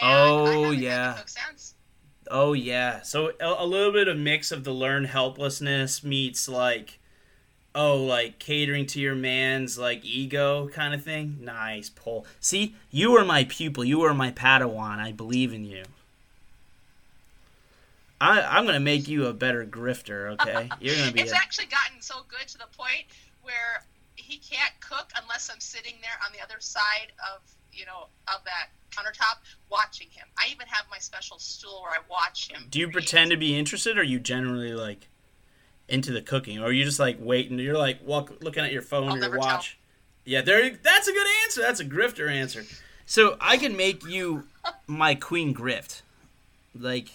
And 0.00 0.02
Oh, 0.02 0.44
haven't 0.44 0.62
had 0.62 0.70
to 0.70 0.84
yeah. 0.84 1.14
Oh 2.30 2.52
yeah. 2.52 3.02
So 3.02 3.32
a, 3.40 3.64
a 3.64 3.66
little 3.66 3.92
bit 3.92 4.08
of 4.08 4.16
mix 4.16 4.50
of 4.50 4.64
the 4.64 4.72
learned 4.72 5.08
helplessness 5.08 6.02
meets 6.02 6.48
like, 6.48 6.98
oh, 7.74 7.96
like 8.02 8.38
catering 8.38 8.86
to 8.86 9.00
your 9.00 9.14
man's 9.14 9.78
like 9.78 10.04
ego 10.04 10.68
kind 10.68 10.94
of 10.94 11.04
thing. 11.04 11.38
Nice 11.40 11.90
pull. 11.90 12.26
See, 12.40 12.76
you 12.90 13.14
are 13.16 13.24
my 13.24 13.44
pupil. 13.44 13.84
You 13.84 14.02
are 14.02 14.14
my 14.14 14.30
Padawan. 14.30 14.98
I 14.98 15.12
believe 15.12 15.52
in 15.52 15.64
you. 15.64 15.84
I, 18.24 18.56
I'm 18.56 18.64
gonna 18.64 18.80
make 18.80 19.06
you 19.08 19.26
a 19.26 19.32
better 19.32 19.64
grifter. 19.64 20.32
Okay, 20.40 20.70
you're 20.80 20.96
gonna 20.96 21.12
be. 21.12 21.20
It's 21.20 21.32
A, 21.32 21.36
actually 21.36 21.66
gotten 21.66 22.00
so 22.00 22.16
good 22.28 22.48
to 22.48 22.58
the 22.58 22.68
point 22.76 23.04
where 23.42 23.84
he 24.16 24.38
can't 24.38 24.72
cook 24.80 25.10
unless 25.22 25.50
I'm 25.50 25.60
sitting 25.60 25.94
there 26.00 26.18
on 26.26 26.32
the 26.32 26.42
other 26.42 26.60
side 26.60 27.12
of 27.34 27.42
you 27.72 27.86
know 27.86 28.06
of 28.28 28.44
that 28.44 28.68
countertop 28.90 29.38
watching 29.70 30.08
him. 30.10 30.26
I 30.38 30.48
even 30.50 30.66
have 30.68 30.86
my 30.90 30.98
special 30.98 31.38
stool 31.38 31.82
where 31.82 31.92
I 31.92 31.98
watch 32.08 32.50
him. 32.50 32.66
do 32.70 32.78
you 32.78 32.86
create. 32.86 32.94
pretend 32.94 33.30
to 33.30 33.36
be 33.36 33.58
interested, 33.58 33.98
or 33.98 34.00
are 34.00 34.04
you 34.04 34.18
generally 34.18 34.72
like 34.72 35.08
into 35.88 36.12
the 36.12 36.22
cooking, 36.22 36.58
or 36.58 36.66
are 36.66 36.72
you 36.72 36.84
just 36.84 36.98
like 36.98 37.18
waiting? 37.20 37.58
You're 37.58 37.76
like 37.76 37.98
walk, 38.06 38.32
looking 38.40 38.64
at 38.64 38.72
your 38.72 38.82
phone 38.82 39.08
I'll 39.08 39.14
or 39.14 39.18
your 39.18 39.20
never 39.20 39.38
tell. 39.38 39.46
watch. 39.46 39.78
Yeah, 40.24 40.40
there. 40.40 40.70
That's 40.70 41.08
a 41.08 41.12
good 41.12 41.26
answer. 41.44 41.60
That's 41.60 41.80
a 41.80 41.84
grifter 41.84 42.30
answer. 42.30 42.64
So 43.06 43.36
I 43.40 43.58
can 43.58 43.76
make 43.76 44.04
you 44.06 44.44
my 44.86 45.14
queen 45.14 45.54
grift, 45.54 46.00
like, 46.78 47.08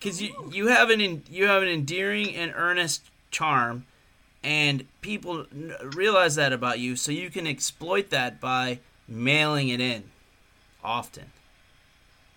because 0.00 0.22
you 0.22 0.50
you 0.50 0.68
have 0.68 0.90
an 0.90 1.22
you 1.30 1.46
have 1.46 1.62
an 1.62 1.68
endearing 1.68 2.34
and 2.34 2.52
earnest 2.56 3.02
charm, 3.30 3.84
and 4.42 4.86
people 5.02 5.46
realize 5.82 6.34
that 6.36 6.52
about 6.52 6.78
you. 6.78 6.96
So 6.96 7.12
you 7.12 7.30
can 7.30 7.46
exploit 7.46 8.10
that 8.10 8.40
by 8.40 8.80
mailing 9.06 9.68
it 9.68 9.80
in, 9.80 10.04
often. 10.82 11.26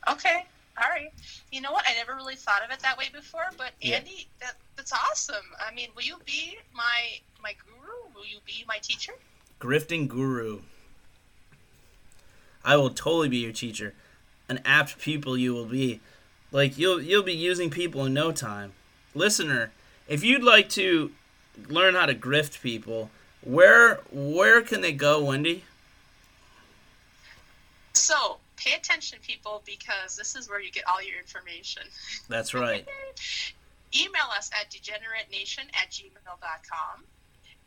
Okay, 0.10 0.46
all 0.82 0.90
right. 0.90 1.14
You 1.52 1.62
know 1.62 1.72
what? 1.72 1.86
I 1.88 1.94
never 1.94 2.16
really 2.16 2.36
thought 2.36 2.64
of 2.64 2.72
it 2.72 2.80
that 2.82 2.98
way 2.98 3.10
before, 3.14 3.50
but 3.58 3.72
Yeah. 3.80 3.98
Andy, 3.98 4.28
that 4.42 4.56
that's 4.76 4.92
awesome. 4.92 5.46
I 5.66 5.74
mean, 5.74 5.90
will 5.96 6.04
you 6.04 6.18
be 6.26 6.58
my 6.74 7.20
my 7.42 7.56
guru? 7.66 8.14
Will 8.14 8.26
you 8.26 8.40
be 8.46 8.66
my 8.68 8.80
teacher? 8.80 9.14
Grifting 9.62 10.10
guru. 10.10 10.62
I 12.66 12.76
will 12.76 12.90
totally 12.90 13.30
be 13.30 13.38
your 13.38 13.52
teacher. 13.54 13.94
An 14.50 14.60
apt 14.66 15.00
pupil 15.00 15.38
you 15.38 15.54
will 15.54 15.66
be. 15.66 16.02
Like 16.54 16.78
you'll 16.78 17.02
you'll 17.02 17.24
be 17.24 17.34
using 17.34 17.70
people 17.70 18.06
in 18.06 18.14
no 18.14 18.32
time. 18.32 18.72
Listener, 19.16 19.72
if 20.08 20.24
you'd 20.24 20.44
like 20.44 20.70
to 20.70 21.12
learn 21.68 21.96
how 21.96 22.06
to 22.06 22.16
grift 22.16 22.62
people, 22.62 23.10
where 23.42 23.96
where 24.12 24.62
can 24.62 24.82
they 24.82 24.94
go, 24.94 25.22
Wendy? 25.26 25.66
So 27.94 28.38
pay 28.56 28.76
attention, 28.76 29.18
people, 29.22 29.64
because 29.66 30.16
this 30.16 30.36
is 30.36 30.48
where 30.48 30.62
you 30.62 30.72
get 30.72 30.84
all 30.88 31.02
your 31.02 31.18
information. 31.18 31.84
That's 32.30 32.54
right. 32.54 32.88
Email 33.96 34.30
us 34.36 34.50
at 34.60 34.72
degeneratenation 34.72 35.66
at 35.74 35.92
gmail.com. 35.92 37.04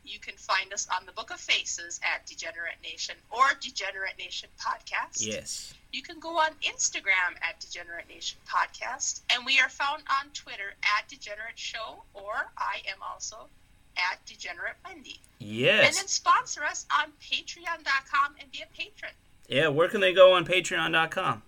You 0.07 0.19
can 0.19 0.35
find 0.35 0.71
us 0.71 0.87
on 0.95 1.05
the 1.05 1.11
Book 1.11 1.31
of 1.31 1.39
Faces 1.39 1.99
at 2.01 2.25
Degenerate 2.25 2.77
Nation 2.81 3.15
or 3.29 3.43
Degenerate 3.59 4.17
Nation 4.17 4.47
Podcast. 4.57 5.17
Yes. 5.19 5.73
You 5.91 6.01
can 6.01 6.19
go 6.19 6.37
on 6.37 6.51
Instagram 6.63 7.35
at 7.41 7.59
Degenerate 7.59 8.07
Nation 8.07 8.39
Podcast. 8.47 9.21
And 9.33 9.45
we 9.45 9.59
are 9.59 9.67
found 9.67 10.03
on 10.09 10.29
Twitter 10.33 10.75
at 10.97 11.09
Degenerate 11.09 11.59
Show, 11.59 12.03
or 12.13 12.33
I 12.57 12.77
am 12.87 12.97
also 13.03 13.49
at 13.97 14.25
Degenerate 14.25 14.75
Wendy. 14.85 15.19
Yes. 15.39 15.87
And 15.87 15.95
then 15.97 16.07
sponsor 16.07 16.63
us 16.63 16.85
on 16.97 17.11
patreon.com 17.21 18.35
and 18.39 18.49
be 18.51 18.61
a 18.61 18.77
patron. 18.77 19.11
Yeah, 19.49 19.67
where 19.67 19.89
can 19.89 19.99
they 19.99 20.13
go 20.13 20.33
on 20.33 20.45
patreon.com? 20.45 21.41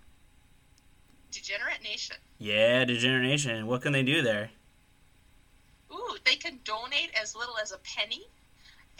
Degenerate 1.30 1.82
Nation. 1.82 2.16
Yeah, 2.38 2.84
Degeneration. 2.84 3.66
What 3.66 3.80
can 3.82 3.92
they 3.92 4.02
do 4.02 4.20
there? 4.20 4.50
Ooh, 5.92 6.16
they 6.24 6.34
can 6.36 6.60
donate 6.64 7.10
as 7.20 7.34
little 7.34 7.56
as 7.62 7.72
a 7.72 7.78
penny, 7.78 8.26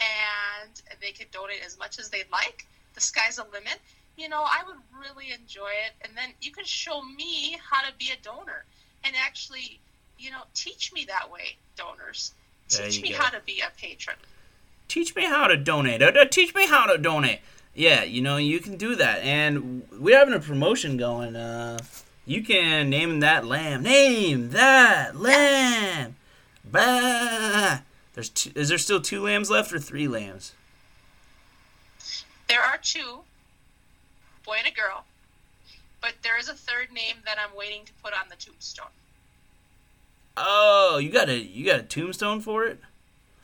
and 0.01 0.81
they 1.01 1.11
can 1.11 1.27
donate 1.31 1.61
as 1.65 1.77
much 1.77 1.99
as 1.99 2.09
they'd 2.09 2.31
like. 2.31 2.65
The 2.93 3.01
sky's 3.01 3.37
the 3.37 3.45
limit. 3.53 3.79
You 4.17 4.29
know, 4.29 4.41
I 4.43 4.61
would 4.65 4.77
really 4.99 5.31
enjoy 5.31 5.69
it, 5.87 5.93
and 6.01 6.15
then 6.17 6.29
you 6.41 6.51
can 6.51 6.65
show 6.65 7.01
me 7.01 7.57
how 7.69 7.81
to 7.81 7.93
be 7.97 8.11
a 8.11 8.21
donor, 8.23 8.65
and 9.03 9.15
actually, 9.15 9.79
you 10.19 10.29
know, 10.29 10.41
teach 10.53 10.91
me 10.93 11.05
that 11.05 11.31
way, 11.31 11.55
donors. 11.75 12.33
Teach 12.67 13.01
me 13.01 13.11
go. 13.11 13.17
how 13.17 13.29
to 13.29 13.39
be 13.45 13.61
a 13.61 13.71
patron. 13.79 14.15
teach 14.87 15.15
me 15.15 15.25
how 15.25 15.47
to 15.47 15.57
donate. 15.57 16.01
Uh, 16.01 16.07
uh, 16.07 16.25
Teach 16.25 16.53
me 16.53 16.67
how 16.67 16.85
to 16.85 16.97
donate. 16.97 17.39
Yeah, 17.73 18.03
you 18.03 18.21
know, 18.21 18.37
you 18.37 18.59
can 18.59 18.75
do 18.77 18.95
that. 18.95 19.19
And 19.19 19.83
we're 19.97 20.17
having 20.17 20.33
a 20.33 20.39
promotion 20.39 20.97
going. 20.97 21.35
Uh, 21.35 21.79
you 22.25 22.43
can 22.43 22.89
name 22.89 23.21
that 23.21 23.45
lamb. 23.45 23.83
Name 23.83 24.49
that 24.51 25.15
lamb. 25.15 26.15
Bah. 26.63 27.79
There's 28.13 28.29
two, 28.29 28.51
is 28.55 28.69
there 28.69 28.77
still 28.77 29.01
two 29.01 29.21
lambs 29.21 29.49
left 29.49 29.71
or 29.71 29.79
three 29.79 30.07
lambs? 30.07 30.53
There 32.47 32.61
are 32.61 32.77
two, 32.77 33.19
boy 34.45 34.57
and 34.59 34.67
a 34.67 34.71
girl, 34.71 35.05
but 36.01 36.13
there 36.21 36.37
is 36.37 36.49
a 36.49 36.53
third 36.53 36.91
name 36.91 37.17
that 37.25 37.37
I'm 37.39 37.55
waiting 37.55 37.85
to 37.85 37.93
put 38.03 38.13
on 38.13 38.27
the 38.29 38.35
tombstone. 38.35 38.87
Oh, 40.35 40.99
you 41.01 41.09
got 41.09 41.29
a 41.29 41.37
you 41.37 41.65
got 41.65 41.79
a 41.79 41.83
tombstone 41.83 42.41
for 42.41 42.65
it? 42.65 42.79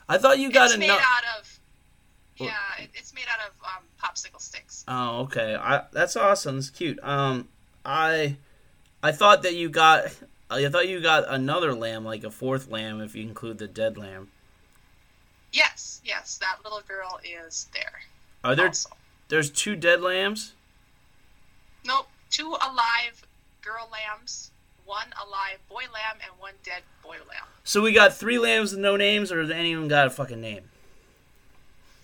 I 0.10 0.18
thought 0.18 0.40
you 0.40 0.52
got 0.52 0.70
it's 0.70 0.78
made 0.78 0.88
no- 0.88 0.96
out 0.96 1.24
of, 1.40 1.60
yeah, 2.38 2.52
it's 2.94 3.14
made 3.14 3.26
out 3.30 3.40
of 3.48 3.54
um, 3.64 3.84
popsicle 4.02 4.40
sticks. 4.40 4.84
Oh, 4.88 5.22
okay. 5.22 5.56
I, 5.56 5.84
that's 5.92 6.16
awesome. 6.16 6.56
That's 6.56 6.70
cute. 6.70 7.00
Um, 7.04 7.48
I, 7.86 8.38
I 9.04 9.12
thought 9.12 9.44
that 9.44 9.56
you 9.56 9.70
got, 9.70 10.06
I 10.50 10.68
thought 10.70 10.88
you 10.88 11.02
got 11.02 11.26
another 11.28 11.74
lamb, 11.74 12.06
like 12.06 12.24
a 12.24 12.32
fourth 12.32 12.70
lamb, 12.70 13.02
if 13.02 13.16
you 13.16 13.24
include 13.24 13.58
the 13.58 13.68
dead 13.68 13.98
lamb. 13.98 14.30
Yes, 15.52 16.02
yes, 16.04 16.38
that 16.38 16.58
little 16.64 16.82
girl 16.88 17.20
is 17.24 17.68
there. 17.74 18.02
Are 18.44 18.56
there? 18.56 18.68
also. 18.68 18.90
There's 19.30 19.50
two 19.50 19.76
dead 19.76 20.02
lambs. 20.02 20.54
Nope, 21.86 22.08
two 22.30 22.50
alive 22.50 23.26
girl 23.62 23.90
lambs, 23.92 24.52
one 24.86 25.08
alive 25.22 25.58
boy 25.70 25.84
lamb, 25.94 26.18
and 26.24 26.40
one 26.40 26.54
dead 26.64 26.84
boy 27.04 27.18
lamb. 27.28 27.48
So 27.64 27.82
we 27.82 27.92
got 27.92 28.14
three 28.14 28.40
lambs 28.40 28.72
with 28.72 28.80
no 28.80 28.96
names, 28.96 29.32
or 29.32 29.42
does 29.42 29.52
anyone 29.52 29.88
got 29.88 30.08
a 30.08 30.10
fucking 30.10 30.40
name? 30.40 30.70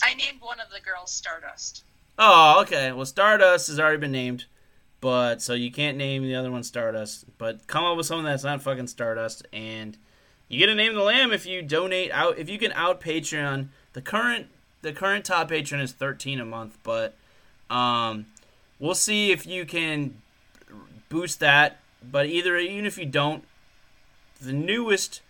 I 0.01 0.13
named 0.15 0.41
one 0.41 0.59
of 0.59 0.69
the 0.69 0.81
girls 0.81 1.11
Stardust. 1.11 1.83
Oh, 2.19 2.61
okay. 2.61 2.91
Well, 2.91 3.05
Stardust 3.05 3.67
has 3.67 3.79
already 3.79 3.97
been 3.97 4.11
named, 4.11 4.45
but 4.99 5.41
so 5.41 5.53
you 5.53 5.71
can't 5.71 5.97
name 5.97 6.23
the 6.23 6.35
other 6.35 6.51
one 6.51 6.63
Stardust. 6.63 7.25
But 7.37 7.65
come 7.67 7.85
up 7.85 7.95
with 7.95 8.05
something 8.05 8.25
that's 8.25 8.43
not 8.43 8.61
fucking 8.61 8.87
Stardust, 8.87 9.47
and 9.53 9.97
you 10.53 10.59
get 10.59 10.67
to 10.67 10.75
name 10.75 10.93
the 10.93 11.01
lamb 11.01 11.31
if 11.33 11.47
you 11.47 11.63
donate 11.63 12.11
out. 12.11 12.37
If 12.37 12.47
you 12.47 12.59
can 12.59 12.71
out 12.73 13.01
Patreon, 13.01 13.69
the 13.93 14.01
current 14.01 14.47
the 14.83 14.93
current 14.93 15.25
top 15.25 15.49
patron 15.49 15.81
is 15.81 15.91
thirteen 15.91 16.39
a 16.39 16.45
month, 16.45 16.77
but 16.83 17.15
Um, 17.69 18.27
we'll 18.79 18.93
see 18.93 19.31
if 19.31 19.47
you 19.47 19.65
can 19.65 20.21
boost 21.09 21.39
that. 21.39 21.79
But 22.03 22.27
either 22.27 22.57
even 22.57 22.85
if 22.85 22.97
you 22.97 23.05
don't, 23.05 23.45
the 24.39 24.53
newest 24.53 25.21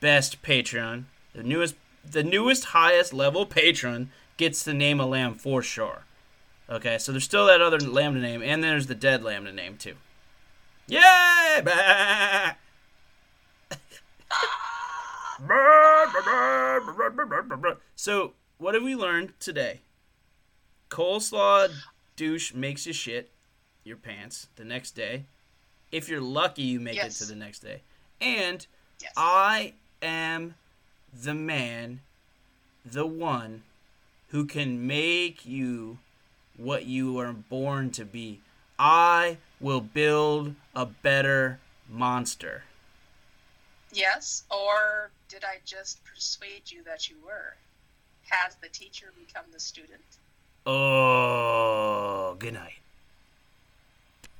best 0.00 0.42
patron, 0.42 1.06
the 1.34 1.42
newest 1.42 1.74
the 2.08 2.22
newest 2.22 2.66
highest 2.66 3.12
level 3.12 3.46
patron 3.46 4.10
gets 4.36 4.62
the 4.62 4.74
name 4.74 5.00
of 5.00 5.08
lamb 5.08 5.34
for 5.34 5.60
sure. 5.60 6.04
Okay, 6.70 6.98
so 6.98 7.10
there's 7.12 7.24
still 7.24 7.46
that 7.46 7.60
other 7.60 7.80
lambda 7.80 8.20
name, 8.20 8.42
and 8.42 8.62
there's 8.62 8.86
the 8.86 8.94
dead 8.94 9.24
lambda 9.24 9.52
name 9.52 9.76
too. 9.76 9.94
Yay! 10.86 11.62
So, 17.94 18.32
what 18.58 18.74
have 18.74 18.82
we 18.82 18.94
learned 18.96 19.32
today? 19.38 19.80
Coleslaw 20.90 21.70
douche 22.16 22.54
makes 22.54 22.86
you 22.86 22.92
shit 22.92 23.30
your 23.84 23.96
pants 23.96 24.48
the 24.56 24.64
next 24.64 24.92
day. 24.92 25.24
If 25.92 26.08
you're 26.08 26.20
lucky, 26.20 26.62
you 26.62 26.80
make 26.80 26.96
Yes. 26.96 27.20
it 27.20 27.24
to 27.24 27.30
the 27.30 27.36
next 27.36 27.60
day. 27.60 27.82
And 28.20 28.66
Yes. 29.00 29.12
I 29.16 29.74
am 30.02 30.54
the 31.12 31.34
man, 31.34 32.00
the 32.84 33.06
one 33.06 33.62
who 34.28 34.44
can 34.44 34.86
make 34.86 35.46
you 35.46 35.98
what 36.56 36.86
you 36.86 37.12
were 37.12 37.32
born 37.32 37.90
to 37.92 38.04
be. 38.04 38.40
I 38.78 39.38
will 39.60 39.80
build 39.80 40.54
a 40.74 40.84
better 40.86 41.60
monster. 41.88 42.64
Yes, 43.92 44.44
or 44.50 45.10
did 45.28 45.44
I 45.44 45.58
just 45.64 46.04
persuade 46.04 46.70
you 46.70 46.82
that 46.84 47.08
you 47.08 47.16
were? 47.24 47.56
Has 48.28 48.56
the 48.56 48.68
teacher 48.68 49.12
become 49.18 49.44
the 49.52 49.60
student? 49.60 50.02
Oh, 50.66 52.36
good 52.38 52.54
night. 52.54 52.74